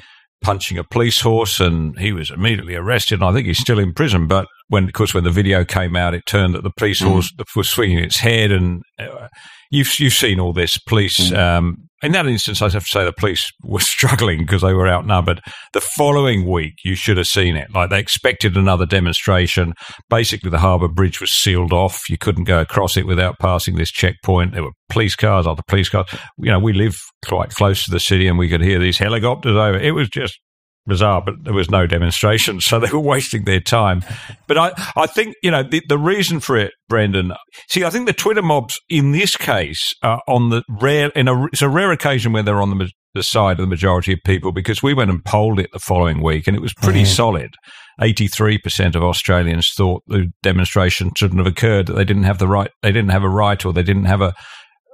[0.42, 3.20] punching a police horse, and he was immediately arrested.
[3.20, 4.28] And I think he's still in prison.
[4.28, 7.08] But when, of course, when the video came out, it turned that the police mm.
[7.08, 9.28] horse was swinging its head, and uh,
[9.70, 10.78] you've you've seen all this.
[10.78, 11.36] Police mm.
[11.36, 14.88] um, in that instance, I have to say the police were struggling because they were
[14.88, 15.40] outnumbered.
[15.72, 17.68] The following week, you should have seen it.
[17.74, 19.74] Like they expected another demonstration.
[20.10, 22.08] Basically, the harbour bridge was sealed off.
[22.08, 24.52] You couldn't go across it without passing this checkpoint.
[24.52, 26.06] There were police cars other police cars.
[26.38, 29.56] You know, we live quite close to the city and we could hear these helicopters
[29.56, 29.78] over.
[29.78, 30.38] It was just
[30.86, 34.04] bizarre, but there was no demonstration, so they were wasting their time.
[34.46, 37.32] But I, I think you know the, the reason for it, Brendan.
[37.68, 41.46] See, I think the Twitter mobs in this case are on the rare in a
[41.46, 44.52] it's a rare occasion where they're on the the side of the majority of people
[44.52, 47.14] because we went and polled it the following week and it was pretty mm-hmm.
[47.14, 47.54] solid.
[48.00, 52.70] 83% of Australians thought the demonstration shouldn't have occurred, that they didn't have the right,
[52.82, 54.34] they didn't have a right or they didn't have a,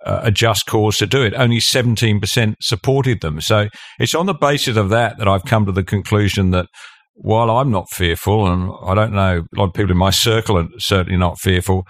[0.04, 1.34] a just cause to do it.
[1.34, 3.40] Only 17% supported them.
[3.40, 6.66] So it's on the basis of that that I've come to the conclusion that
[7.14, 10.56] while I'm not fearful, and I don't know, a lot of people in my circle
[10.56, 11.84] are certainly not fearful,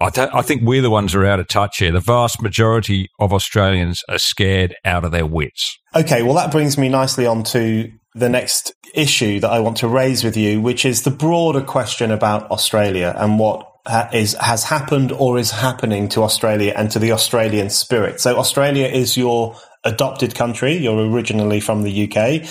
[0.00, 1.92] I, I think we're the ones who are out of touch here.
[1.92, 5.78] The vast majority of Australians are scared out of their wits.
[5.94, 9.88] Okay, well, that brings me nicely on to the next issue that I want to
[9.88, 13.69] raise with you, which is the broader question about Australia and what
[14.12, 18.20] is has happened or is happening to Australia and to the Australian spirit.
[18.20, 20.76] So Australia is your adopted country.
[20.76, 22.48] You're originally from the UK.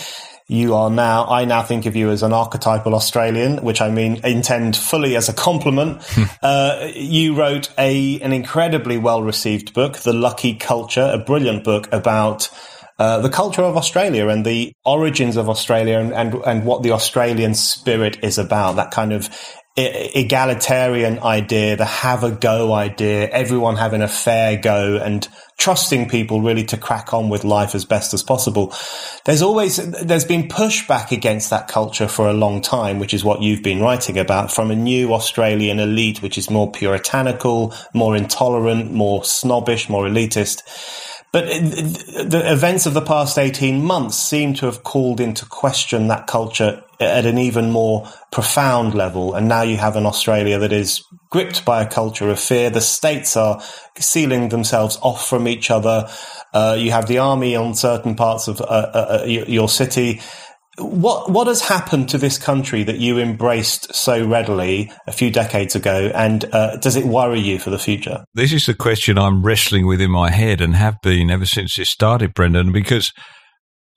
[0.52, 4.20] You are now, I now think of you as an archetypal Australian, which I mean
[4.26, 6.04] intend fully as a compliment.
[6.42, 11.92] Uh, you wrote a, an incredibly well received book, The Lucky Culture, a brilliant book
[11.92, 12.50] about
[12.98, 16.92] uh, the culture of Australia and the origins of Australia and, and, and what the
[16.92, 18.78] Australian spirit is about.
[18.78, 19.30] That kind of
[20.18, 26.42] egalitarian idea, the have a go idea, everyone having a fair go and trusting people
[26.42, 28.74] really to crack on with life as best as possible.
[29.26, 33.42] There's always, there's been pushback against that culture for a long time, which is what
[33.42, 38.92] you've been writing about from a new Australian elite, which is more puritanical, more intolerant,
[38.92, 40.64] more snobbish, more elitist.
[41.32, 46.26] But the events of the past 18 months seem to have called into question that
[46.26, 49.36] culture at an even more profound level.
[49.36, 52.72] And now you have an Australia that is gripped by a culture of fear.
[52.72, 53.62] The states are
[54.00, 56.10] sealing themselves off from each other.
[56.52, 60.22] Uh, you have the army on certain parts of uh, uh, uh your city.
[60.80, 65.76] What what has happened to this country that you embraced so readily a few decades
[65.76, 68.24] ago, and uh, does it worry you for the future?
[68.34, 71.78] This is the question I'm wrestling with in my head and have been ever since
[71.80, 73.12] it started, Brendan, because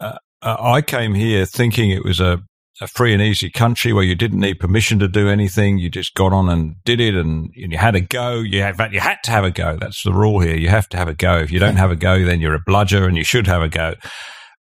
[0.00, 2.42] uh, uh I came here thinking it was a
[2.80, 5.78] a free and easy country where you didn't need permission to do anything.
[5.78, 8.40] You just got on and did it, and you had a go.
[8.40, 9.76] You had, you had to have a go.
[9.76, 10.56] That's the rule here.
[10.56, 11.38] You have to have a go.
[11.38, 13.68] If you don't have a go, then you're a bludger, and you should have a
[13.68, 13.94] go.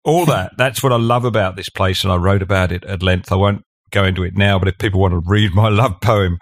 [0.04, 0.54] All that.
[0.58, 3.32] That's what I love about this place, and I wrote about it at length.
[3.32, 6.38] I won't go into it now, but if people want to read my love poem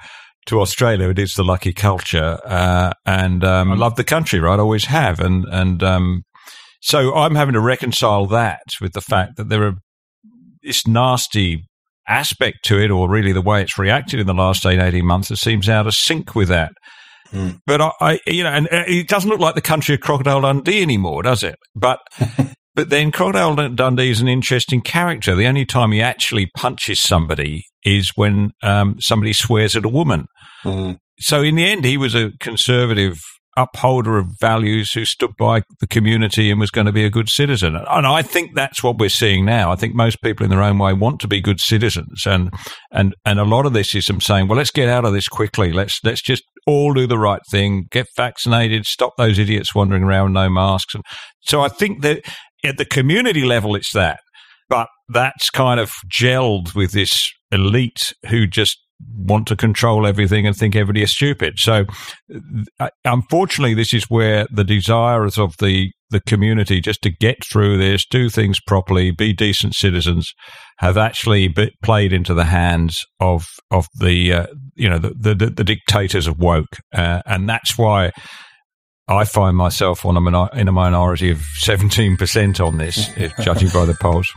[0.45, 4.39] to Australia, it is the lucky culture, uh, and um, I love the country.
[4.39, 6.23] Right, I always have, and and um,
[6.81, 9.73] so I'm having to reconcile that with the fact that there are
[10.63, 11.63] this nasty
[12.07, 15.37] aspect to it, or really the way it's reacted in the last 18 months, it
[15.37, 16.71] seems out of sync with that.
[17.31, 17.59] Mm.
[17.65, 20.41] But I, I, you know, and uh, it doesn't look like the country of Crocodile
[20.41, 21.55] Dundee anymore, does it?
[21.75, 21.99] But,
[22.79, 25.35] but then Crocodile Dundee is an interesting character.
[25.35, 30.27] The only time he actually punches somebody is when um, somebody swears at a woman.
[30.63, 30.97] Mm.
[31.19, 33.19] So in the end, he was a conservative
[33.57, 37.27] upholder of values who stood by the community and was going to be a good
[37.27, 37.75] citizen.
[37.75, 39.73] And I think that's what we're seeing now.
[39.73, 42.25] I think most people in their own way want to be good citizens.
[42.25, 42.49] And,
[42.93, 45.27] and, and a lot of this is them saying, well, let's get out of this
[45.27, 45.73] quickly.
[45.73, 50.31] Let's, let's just all do the right thing, get vaccinated, stop those idiots wandering around
[50.31, 50.95] no masks.
[50.95, 51.03] And
[51.41, 52.23] so I think that
[52.63, 54.19] at the community level, it's that.
[54.69, 58.77] But that's kind of gelled with this elite who just
[59.15, 61.57] want to control everything and think everybody is stupid.
[61.57, 61.85] So,
[62.79, 67.77] uh, unfortunately, this is where the desires of the the community just to get through
[67.77, 70.33] this, do things properly, be decent citizens,
[70.79, 71.53] have actually
[71.83, 76.39] played into the hands of of the uh, you know the, the, the dictators of
[76.39, 78.11] woke, uh, and that's why.
[79.09, 83.85] I find myself on a in a minority of 17% on this, if judging by
[83.85, 84.31] the polls.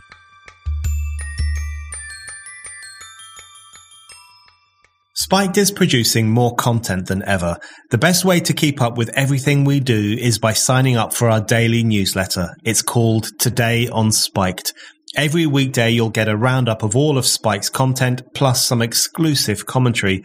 [5.12, 7.58] Spiked is producing more content than ever.
[7.90, 11.28] The best way to keep up with everything we do is by signing up for
[11.28, 12.56] our daily newsletter.
[12.64, 14.72] It's called Today on Spiked.
[15.14, 20.24] Every weekday, you'll get a roundup of all of Spiked's content plus some exclusive commentary.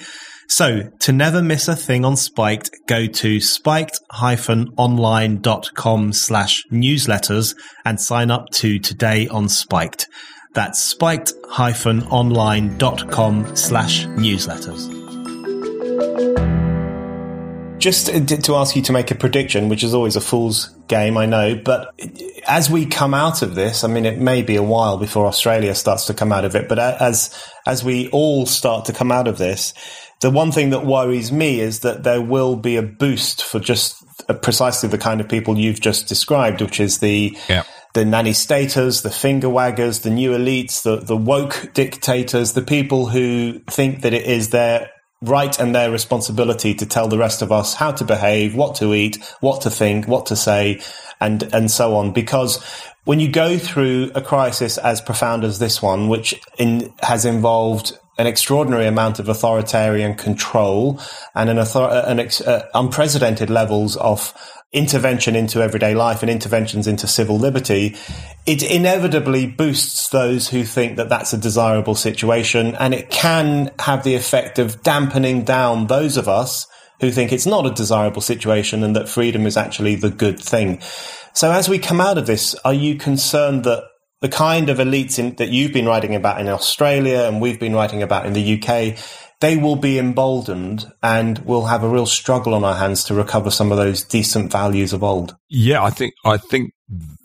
[0.49, 8.31] So, to never miss a thing on Spiked, go to spiked-online.com slash newsletters and sign
[8.31, 10.07] up to Today on Spiked.
[10.53, 14.93] That's spiked-online.com slash newsletters.
[17.77, 21.27] Just to ask you to make a prediction, which is always a fool's game, I
[21.27, 21.93] know, but
[22.47, 25.75] as we come out of this, I mean, it may be a while before Australia
[25.75, 29.27] starts to come out of it, but as, as we all start to come out
[29.27, 29.73] of this,
[30.19, 34.03] the one thing that worries me is that there will be a boost for just
[34.27, 37.63] uh, precisely the kind of people you've just described, which is the, yeah
[37.97, 43.07] the nanny staters, the finger waggers, the new elites, the, the woke dictators, the people
[43.07, 44.91] who think that it is their
[45.23, 48.93] right and their responsibility to tell the rest of us how to behave, what to
[48.93, 50.79] eat, what to think, what to say,
[51.19, 52.13] and, and so on.
[52.13, 52.63] Because
[53.05, 57.97] when you go through a crisis as profound as this one, which in, has involved
[58.17, 60.99] an extraordinary amount of authoritarian control
[61.35, 64.33] and an, author- an ex- uh, unprecedented levels of
[64.73, 67.95] intervention into everyday life and interventions into civil liberty,
[68.45, 72.75] it inevitably boosts those who think that that's a desirable situation.
[72.75, 76.67] And it can have the effect of dampening down those of us
[76.99, 80.79] who think it's not a desirable situation and that freedom is actually the good thing.
[81.33, 83.83] So as we come out of this, are you concerned that
[84.21, 87.73] the kind of elites in, that you've been writing about in Australia and we've been
[87.73, 88.97] writing about in the UK
[89.39, 93.51] they will be emboldened and we'll have a real struggle on our hands to recover
[93.51, 95.35] some of those decent values of old.
[95.49, 96.71] Yeah, I think I think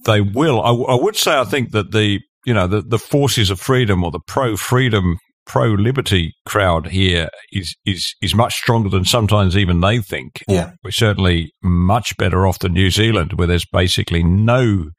[0.05, 0.61] they will.
[0.61, 4.05] I, I would say I think that the you know the the forces of freedom
[4.05, 9.57] or the pro freedom pro liberty crowd here is is is much stronger than sometimes
[9.57, 10.43] even they think.
[10.47, 14.91] Yeah, we're certainly much better off than New Zealand, where there's basically no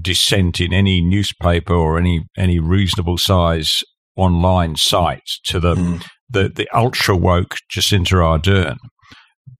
[0.00, 3.82] dissent in any newspaper or any any reasonable size
[4.16, 8.76] online site to the mm the the ultra woke Jacinda Ardern.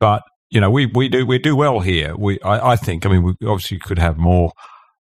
[0.01, 2.15] But you know, we we do we do well here.
[2.17, 3.07] We I, I think.
[3.07, 4.53] I mean, we obviously could have more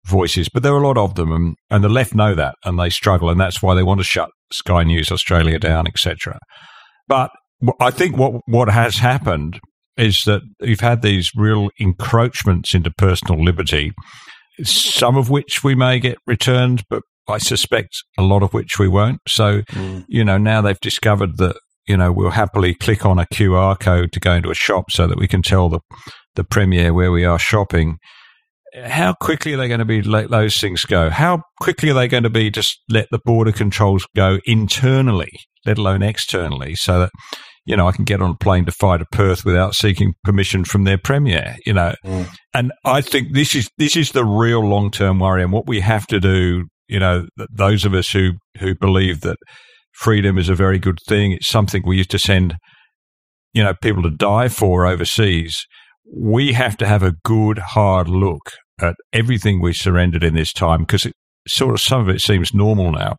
[0.06, 2.80] voices, but there are a lot of them, and, and the left know that, and
[2.80, 6.38] they struggle, and that's why they want to shut Sky News Australia down, etc.
[7.08, 7.32] But
[7.80, 9.60] I think what what has happened
[9.98, 13.92] is that you've had these real encroachments into personal liberty,
[14.64, 18.88] some of which we may get returned, but I suspect a lot of which we
[18.88, 19.22] won't.
[19.28, 20.06] So, mm.
[20.08, 21.58] you know, now they've discovered that,
[21.88, 25.08] you know, we'll happily click on a QR code to go into a shop so
[25.08, 25.80] that we can tell the,
[26.36, 27.98] the Premier where we are shopping.
[28.86, 31.10] how quickly are they going to be let those things go?
[31.10, 35.32] How quickly are they going to be just let the border controls go internally,
[35.66, 37.12] let alone externally, so that
[37.70, 40.66] you know I can get on a plane to fly to Perth without seeking permission
[40.66, 41.56] from their premier?
[41.66, 42.28] You know, mm.
[42.54, 45.80] and I think this is this is the real long term worry, and what we
[45.82, 46.66] have to do.
[46.88, 49.38] You know, those of us who who believe that
[49.94, 52.56] freedom is a very good thing, it's something we used to send
[53.54, 55.66] you know people to die for overseas
[56.12, 58.52] we have to have a good hard look
[58.82, 61.08] at everything we surrendered in this time because
[61.48, 63.16] sort of some of it seems normal now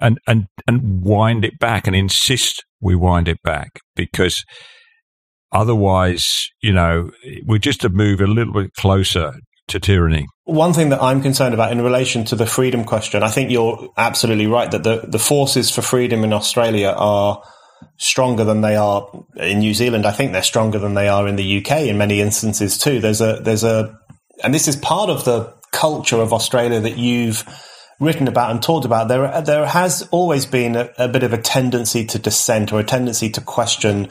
[0.00, 4.44] and and and wind it back and insist we wind it back because
[5.52, 7.10] otherwise you know
[7.44, 9.32] we're just to move a little bit closer
[9.68, 13.28] to tyranny one thing that I'm concerned about in relation to the freedom question, I
[13.28, 17.42] think you're absolutely right that the, the forces for freedom in Australia are
[17.98, 20.06] stronger than they are in New Zealand.
[20.06, 23.00] I think they're stronger than they are in the UK in many instances too.
[23.00, 23.96] There's a there's a
[24.42, 27.44] and this is part of the culture of Australia that you've
[28.00, 29.08] written about and talked about.
[29.08, 32.84] There, there has always been a, a bit of a tendency to dissent or a
[32.84, 34.08] tendency to question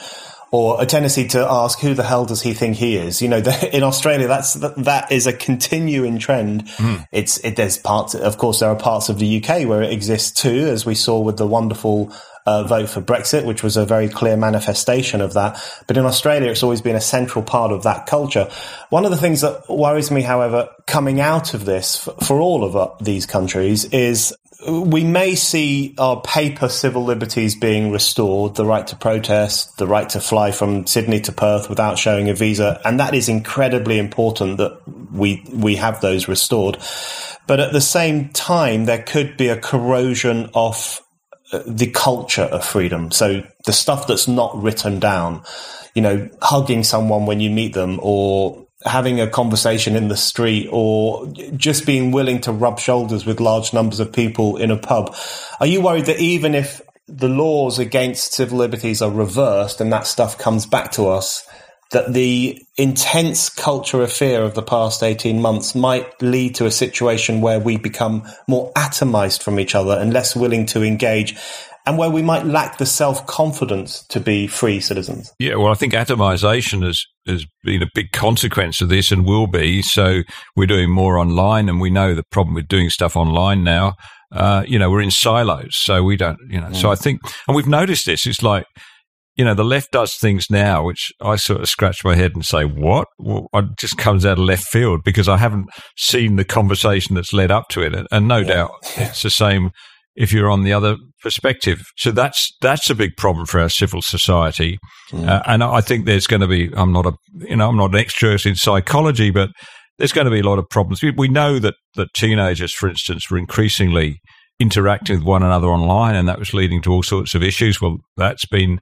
[0.52, 3.22] or a tendency to ask who the hell does he think he is?
[3.22, 6.66] You know, the, in Australia, that's that is a continuing trend.
[6.68, 7.08] Mm.
[7.12, 10.42] It's it, there's parts, of course, there are parts of the UK where it exists
[10.42, 12.14] too, as we saw with the wonderful
[12.50, 15.62] uh, vote for Brexit, which was a very clear manifestation of that.
[15.86, 18.50] But in Australia, it's always been a central part of that culture.
[18.90, 22.64] One of the things that worries me, however, coming out of this for, for all
[22.64, 24.36] of uh, these countries is
[24.68, 30.10] we may see our paper civil liberties being restored, the right to protest, the right
[30.10, 32.82] to fly from Sydney to Perth without showing a visa.
[32.84, 34.82] And that is incredibly important that
[35.14, 36.78] we, we have those restored.
[37.48, 41.02] But at the same time, there could be a corrosion of
[41.52, 43.12] the culture of freedom.
[43.12, 45.44] So the stuff that's not written down,
[45.96, 50.70] you know, hugging someone when you meet them or having a conversation in the street
[50.72, 51.28] or
[51.58, 55.16] just being willing to rub shoulders with large numbers of people in a pub.
[55.60, 60.08] Are you worried that even if the laws against civil liberties are reversed and that
[60.08, 61.46] stuff comes back to us,
[61.92, 66.72] that the intense culture of fear of the past 18 months might lead to a
[66.72, 71.36] situation where we become more atomized from each other and less willing to engage
[71.86, 75.34] and where we might lack the self confidence to be free citizens.
[75.40, 79.48] Yeah, well, I think atomization has, has been a big consequence of this and will
[79.48, 79.82] be.
[79.82, 80.22] So
[80.56, 83.96] we're doing more online, and we know the problem with doing stuff online now.
[84.32, 86.68] Uh, you know, we're in silos, so we don't, you know.
[86.68, 86.76] Mm.
[86.76, 88.28] So I think, and we've noticed this.
[88.28, 88.66] It's like
[89.40, 92.44] you know, the left does things now which I sort of scratch my head and
[92.44, 93.08] say, what?
[93.18, 97.32] Well, it just comes out of left field because I haven't seen the conversation that's
[97.32, 98.06] led up to it.
[98.12, 98.48] And no yeah.
[98.48, 99.72] doubt it's the same
[100.14, 101.82] if you're on the other perspective.
[101.96, 104.78] So that's that's a big problem for our civil society.
[105.12, 105.30] Mm.
[105.30, 106.70] Uh, and I think there's going to be.
[106.76, 109.52] I'm not a you know I'm not an expert in psychology, but
[110.00, 111.02] there's going to be a lot of problems.
[111.02, 114.20] We, we know that that teenagers, for instance, were increasingly
[114.60, 117.80] interacting with one another online, and that was leading to all sorts of issues.
[117.80, 118.82] Well, that's been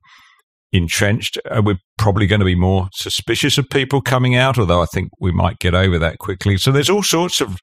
[0.71, 1.37] entrenched.
[1.49, 5.09] Uh, we're probably going to be more suspicious of people coming out, although I think
[5.19, 6.57] we might get over that quickly.
[6.57, 7.59] So there's all sorts of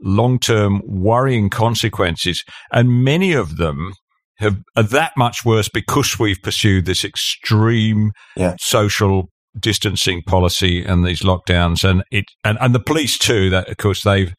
[0.00, 3.92] long term worrying consequences, and many of them
[4.38, 8.54] have are that much worse because we've pursued this extreme yeah.
[8.60, 13.76] social distancing policy and these lockdowns and it and, and the police too that of
[13.78, 14.34] course they've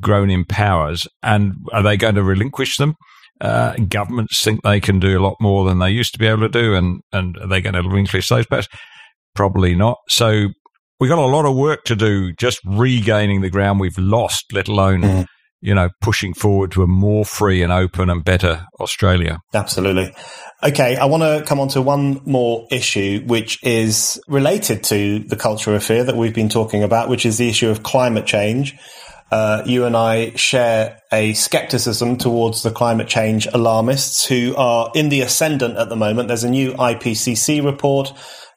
[0.00, 2.94] grown in powers and are they going to relinquish them
[3.40, 6.42] uh, governments think they can do a lot more than they used to be able
[6.42, 8.68] to do, and and are they going to relinquish those powers?
[9.34, 9.98] Probably not.
[10.08, 10.48] So
[10.98, 14.68] we've got a lot of work to do just regaining the ground we've lost, let
[14.68, 15.26] alone mm.
[15.60, 19.38] you know pushing forward to a more free and open and better Australia.
[19.54, 20.12] Absolutely.
[20.64, 25.36] Okay, I want to come on to one more issue, which is related to the
[25.36, 28.74] culture of fear that we've been talking about, which is the issue of climate change
[29.30, 35.08] uh, you and I share a skepticism towards the climate change alarmists who are in
[35.08, 36.28] the ascendant at the moment.
[36.28, 38.12] There's a new IPCC report,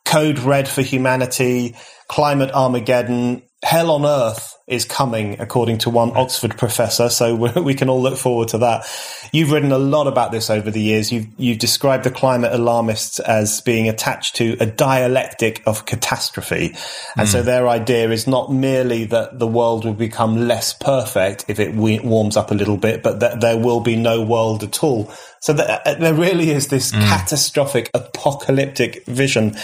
[0.06, 1.76] Code Red for Humanity,
[2.08, 7.10] Climate Armageddon, Hell on Earth is coming, according to one Oxford professor.
[7.10, 8.88] So we can all look forward to that.
[9.32, 11.12] You've written a lot about this over the years.
[11.12, 16.76] You've, you've described the climate alarmists as being attached to a dialectic of catastrophe.
[17.18, 17.32] And mm.
[17.32, 17.46] so hmm.
[17.46, 22.38] their idea is not merely that the world will become less perfect if it warms
[22.38, 25.12] up a little bit, but that there will be no world at all.
[25.42, 27.02] So that, there really is this mm.
[27.08, 29.56] catastrophic apocalyptic vision.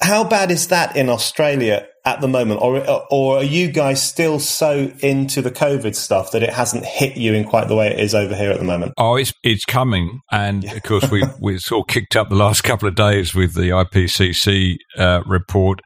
[0.00, 4.38] How bad is that in Australia at the moment, or or are you guys still
[4.38, 8.00] so into the COVID stuff that it hasn't hit you in quite the way it
[8.00, 8.94] is over here at the moment?
[8.96, 12.64] Oh, it's it's coming, and of course we we sort of kicked up the last
[12.64, 15.80] couple of days with the IPCC uh, report.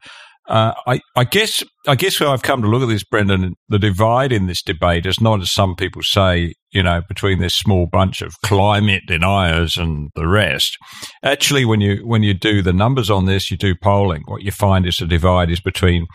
[0.47, 3.79] Uh, I, I guess I guess where I've come to look at this, Brendan, the
[3.79, 7.85] divide in this debate is not as some people say, you know, between this small
[7.85, 10.77] bunch of climate deniers and the rest.
[11.23, 14.23] Actually, when you when you do the numbers on this, you do polling.
[14.25, 16.07] What you find is the divide is between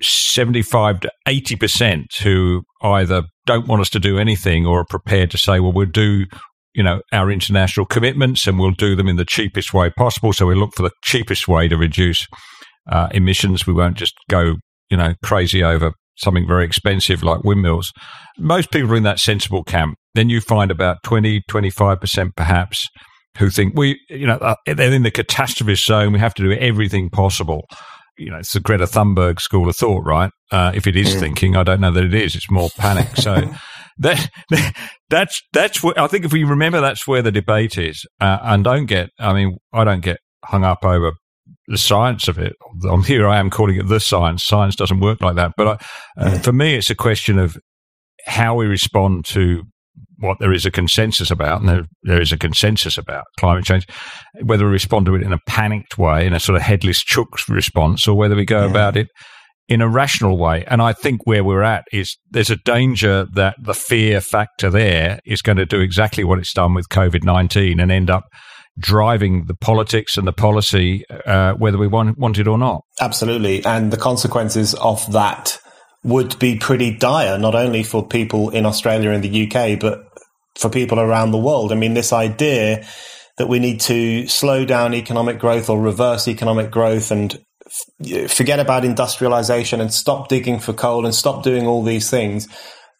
[0.00, 4.86] seventy five to eighty percent who either don't want us to do anything or are
[4.88, 6.26] prepared to say, well, we'll do
[6.74, 10.32] you know, our international commitments and we'll do them in the cheapest way possible.
[10.32, 12.26] So we look for the cheapest way to reduce
[12.90, 13.66] uh, emissions.
[13.66, 14.56] We won't just go,
[14.90, 17.92] you know, crazy over something very expensive like windmills.
[18.38, 19.96] Most people are in that sensible camp.
[20.14, 22.88] Then you find about 20, 25% perhaps
[23.38, 26.12] who think we, you know, uh, they're in the catastrophe zone.
[26.12, 27.66] We have to do everything possible.
[28.16, 30.30] You know, it's the Greta Thunberg school of thought, right?
[30.52, 31.20] Uh, if it is mm.
[31.20, 32.36] thinking, I don't know that it is.
[32.36, 33.08] It's more panic.
[33.16, 33.50] So
[33.98, 34.30] that,
[35.08, 38.62] that's that's where I think if we remember that's where the debate is, uh, and
[38.62, 39.10] don't get.
[39.18, 41.14] I mean, I don't get hung up over
[41.66, 42.54] the science of it.
[42.88, 43.26] I'm here.
[43.26, 44.44] I am calling it the science.
[44.44, 45.52] Science doesn't work like that.
[45.56, 47.56] But I, uh, for me, it's a question of
[48.26, 49.62] how we respond to
[50.18, 53.86] what there is a consensus about, and there, there is a consensus about climate change,
[54.42, 57.28] whether we respond to it in a panicked way, in a sort of headless chook
[57.48, 58.70] response, or whether we go yeah.
[58.70, 59.08] about it
[59.68, 60.64] in a rational way.
[60.66, 65.20] And I think where we're at is there's a danger that the fear factor there
[65.24, 68.24] is going to do exactly what it's done with COVID 19 and end up
[68.78, 72.84] driving the politics and the policy, uh, whether we want, want it or not.
[73.00, 73.64] Absolutely.
[73.64, 75.58] And the consequences of that
[76.02, 80.04] would be pretty dire, not only for people in Australia and the UK, but
[80.56, 81.72] for people around the world.
[81.72, 82.86] I mean, this idea
[83.38, 87.38] that we need to slow down economic growth or reverse economic growth and
[88.28, 92.46] forget about industrialization and stop digging for coal and stop doing all these things,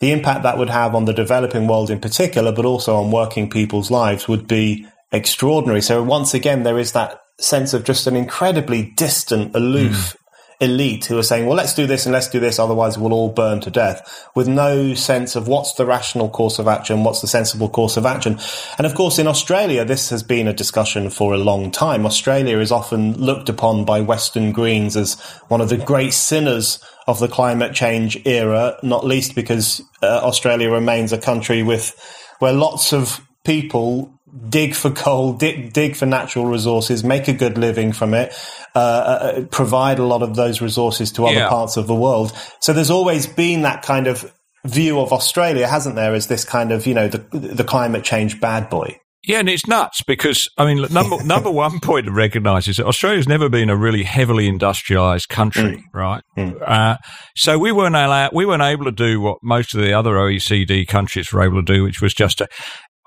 [0.01, 3.49] the impact that would have on the developing world in particular, but also on working
[3.49, 5.81] people's lives would be extraordinary.
[5.81, 10.17] So once again, there is that sense of just an incredibly distant, aloof
[10.61, 13.29] elite who are saying, well, let's do this and let's do this, otherwise we'll all
[13.29, 17.27] burn to death, with no sense of what's the rational course of action, what's the
[17.27, 18.39] sensible course of action.
[18.79, 22.07] And of course, in Australia, this has been a discussion for a long time.
[22.07, 27.19] Australia is often looked upon by Western Greens as one of the great sinners of
[27.19, 31.95] the climate change era, not least because uh, Australia remains a country with
[32.39, 34.11] where lots of people
[34.49, 38.35] dig for coal, dig, dig for natural resources, make a good living from it,
[38.75, 41.49] uh, uh, provide a lot of those resources to other yeah.
[41.49, 42.33] parts of the world.
[42.61, 44.33] So there's always been that kind of
[44.65, 48.41] view of Australia, hasn't there, as this kind of, you know, the, the climate change
[48.41, 48.99] bad boy.
[49.27, 52.87] Yeah, and it's nuts because I mean, number number one point to recognise is that
[52.87, 55.83] Australia's never been a really heavily industrialised country, mm.
[55.95, 56.23] right?
[56.37, 56.61] Mm.
[56.61, 56.99] Uh,
[57.35, 60.87] so we weren't allowed, we weren't able to do what most of the other OECD
[60.87, 62.49] countries were able to do, which was just to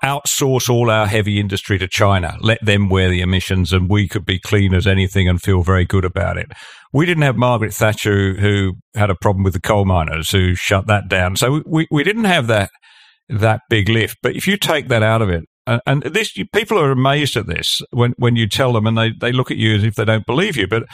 [0.04, 4.24] outsource all our heavy industry to China, let them wear the emissions, and we could
[4.24, 6.52] be clean as anything and feel very good about it.
[6.92, 10.86] We didn't have Margaret Thatcher, who had a problem with the coal miners, who shut
[10.86, 11.36] that down.
[11.36, 12.70] So we, we didn't have that
[13.28, 14.18] that big lift.
[14.22, 15.44] But if you take that out of it,
[15.86, 19.32] and this people are amazed at this when when you tell them, and they they
[19.32, 20.84] look at you as if they don't believe you, but.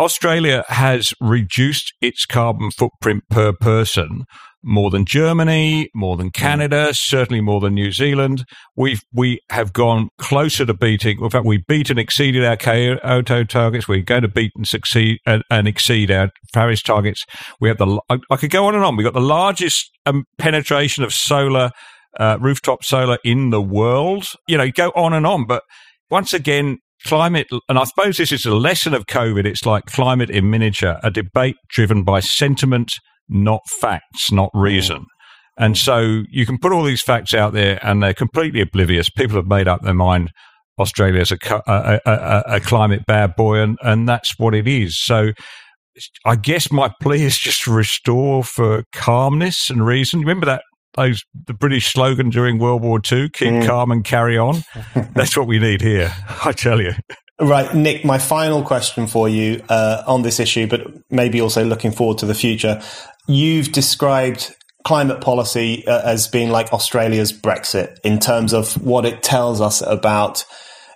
[0.00, 4.22] Australia has reduced its carbon footprint per person
[4.62, 8.44] more than Germany, more than Canada, certainly more than New Zealand.
[8.76, 11.20] We've we have gone closer to beating.
[11.20, 13.86] In fact, we beat and exceeded our Kyoto targets.
[13.86, 17.24] We're going to beat and succeed and, and exceed our Paris targets.
[17.60, 18.00] We have the.
[18.08, 18.96] I, I, could go on and on.
[18.96, 21.70] We've got the largest um, penetration of solar,
[22.18, 24.26] uh, rooftop solar in the world.
[24.46, 25.46] You know, go on and on.
[25.46, 25.62] But
[26.10, 29.44] once again, climate, and I suppose this is a lesson of COVID.
[29.44, 32.92] It's like climate in miniature, a debate driven by sentiment
[33.28, 35.04] not facts, not reason.
[35.58, 39.10] And so you can put all these facts out there and they're completely oblivious.
[39.10, 40.30] People have made up their mind
[40.78, 44.98] Australia's a, a, a, a climate bad boy, and, and that's what it is.
[44.98, 45.32] So
[46.24, 50.20] I guess my plea is just to restore for calmness and reason.
[50.20, 50.62] Remember that
[50.94, 53.66] those the British slogan during World War II, keep mm.
[53.66, 54.62] calm and carry on.
[55.14, 56.12] That's what we need here,
[56.44, 56.92] I tell you.
[57.40, 61.92] Right, Nick, my final question for you uh, on this issue, but maybe also looking
[61.92, 62.82] forward to the future.
[63.28, 64.54] You've described
[64.84, 69.82] climate policy uh, as being like Australia's Brexit in terms of what it tells us
[69.82, 70.46] about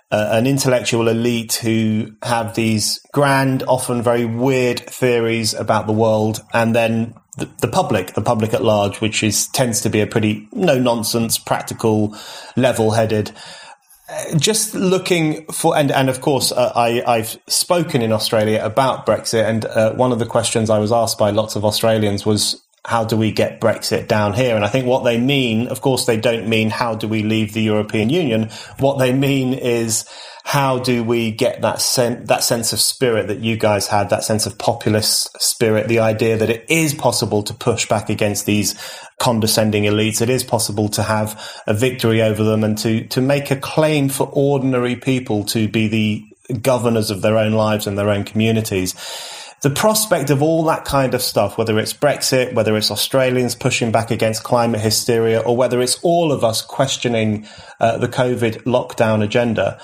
[0.09, 6.41] uh, an intellectual elite who have these grand, often very weird theories about the world,
[6.53, 10.07] and then the, the public, the public at large, which is tends to be a
[10.07, 12.15] pretty no nonsense, practical,
[12.55, 13.31] level headed
[14.37, 19.45] just looking for, and, and of course, uh, I, I've spoken in Australia about Brexit.
[19.45, 23.05] And uh, one of the questions I was asked by lots of Australians was, how
[23.05, 24.55] do we get Brexit down here?
[24.55, 27.53] And I think what they mean, of course, they don't mean how do we leave
[27.53, 28.49] the European Union.
[28.79, 30.05] What they mean is
[30.43, 34.25] how do we get that sen- that sense of spirit that you guys had, that
[34.25, 38.75] sense of populist spirit, the idea that it is possible to push back against these
[39.17, 40.21] condescending elites.
[40.21, 44.09] It is possible to have a victory over them and to, to make a claim
[44.09, 48.93] for ordinary people to be the governors of their own lives and their own communities
[49.63, 53.93] the prospect of all that kind of stuff, whether it's Brexit, whether it's Australians pushing
[53.93, 57.47] back against climate hysteria, or whether it's all of us questioning
[57.79, 59.81] uh, the COVID lockdown agenda,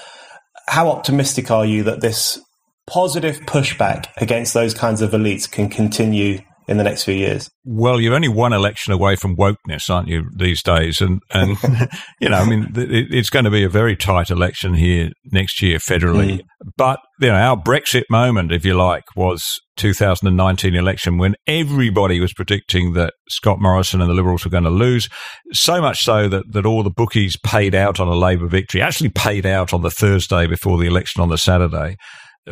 [0.67, 2.39] how optimistic are you that this
[2.88, 7.49] positive pushback against those kinds of elites can continue in the next few years?
[7.65, 11.01] Well, you're only one election away from wokeness, aren't you, these days?
[11.01, 11.57] And, and
[12.22, 15.80] you know, I mean, it's going to be a very tight election here next year
[15.80, 16.38] federally.
[16.38, 16.41] Mm.
[16.78, 19.43] But, you know, our Brexit moment, if you like, was
[19.78, 24.70] 2019 election when everybody was predicting that Scott Morrison and the Liberals were going to
[24.70, 25.09] lose.
[25.51, 29.09] So much so that, that all the bookies paid out on a Labor victory, actually
[29.09, 31.97] paid out on the Thursday before the election on the Saturday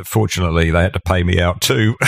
[0.06, 1.96] fortunately, they had to pay me out too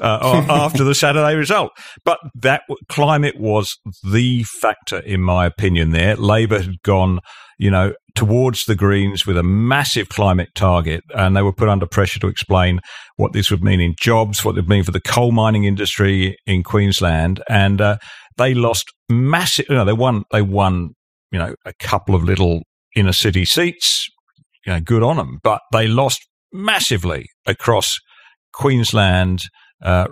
[0.00, 1.72] uh, after the Saturday result.
[2.04, 5.90] But that climate was the factor, in my opinion.
[5.90, 7.20] There, Labor had gone,
[7.58, 11.86] you know, towards the Greens with a massive climate target, and they were put under
[11.86, 12.80] pressure to explain
[13.16, 16.36] what this would mean in jobs, what it would mean for the coal mining industry
[16.46, 17.98] in Queensland, and uh,
[18.36, 19.66] they lost massive.
[19.68, 20.24] You know, they won.
[20.30, 20.90] They won.
[21.32, 22.62] You know, a couple of little
[22.94, 24.08] inner city seats.
[24.64, 27.98] You know, good on them, but they lost massively across
[28.54, 29.42] Queensland,
[29.82, 30.06] uh,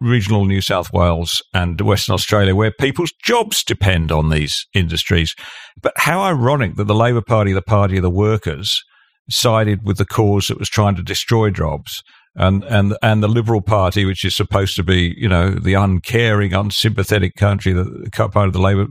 [0.00, 5.34] regional New South Wales, and Western Australia, where people's jobs depend on these industries.
[5.80, 8.82] But how ironic that the Labor Party, the party of the workers,
[9.30, 12.02] sided with the cause that was trying to destroy jobs.
[12.40, 16.54] And, and and the Liberal Party, which is supposed to be, you know, the uncaring,
[16.54, 18.86] unsympathetic country, the part of the Labour.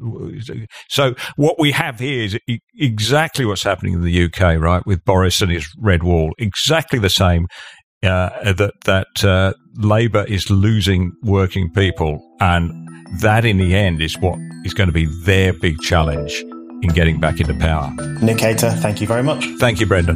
[0.89, 2.37] So what we have here is
[2.77, 6.33] exactly what's happening in the UK, right, with Boris and his red wall.
[6.37, 7.47] Exactly the same
[8.03, 12.71] uh, that that uh, Labor is losing working people, and
[13.21, 16.43] that in the end is what is going to be their big challenge
[16.83, 17.91] in getting back into power.
[18.21, 19.45] Nick Cater, thank you very much.
[19.59, 20.15] Thank you, Brendan.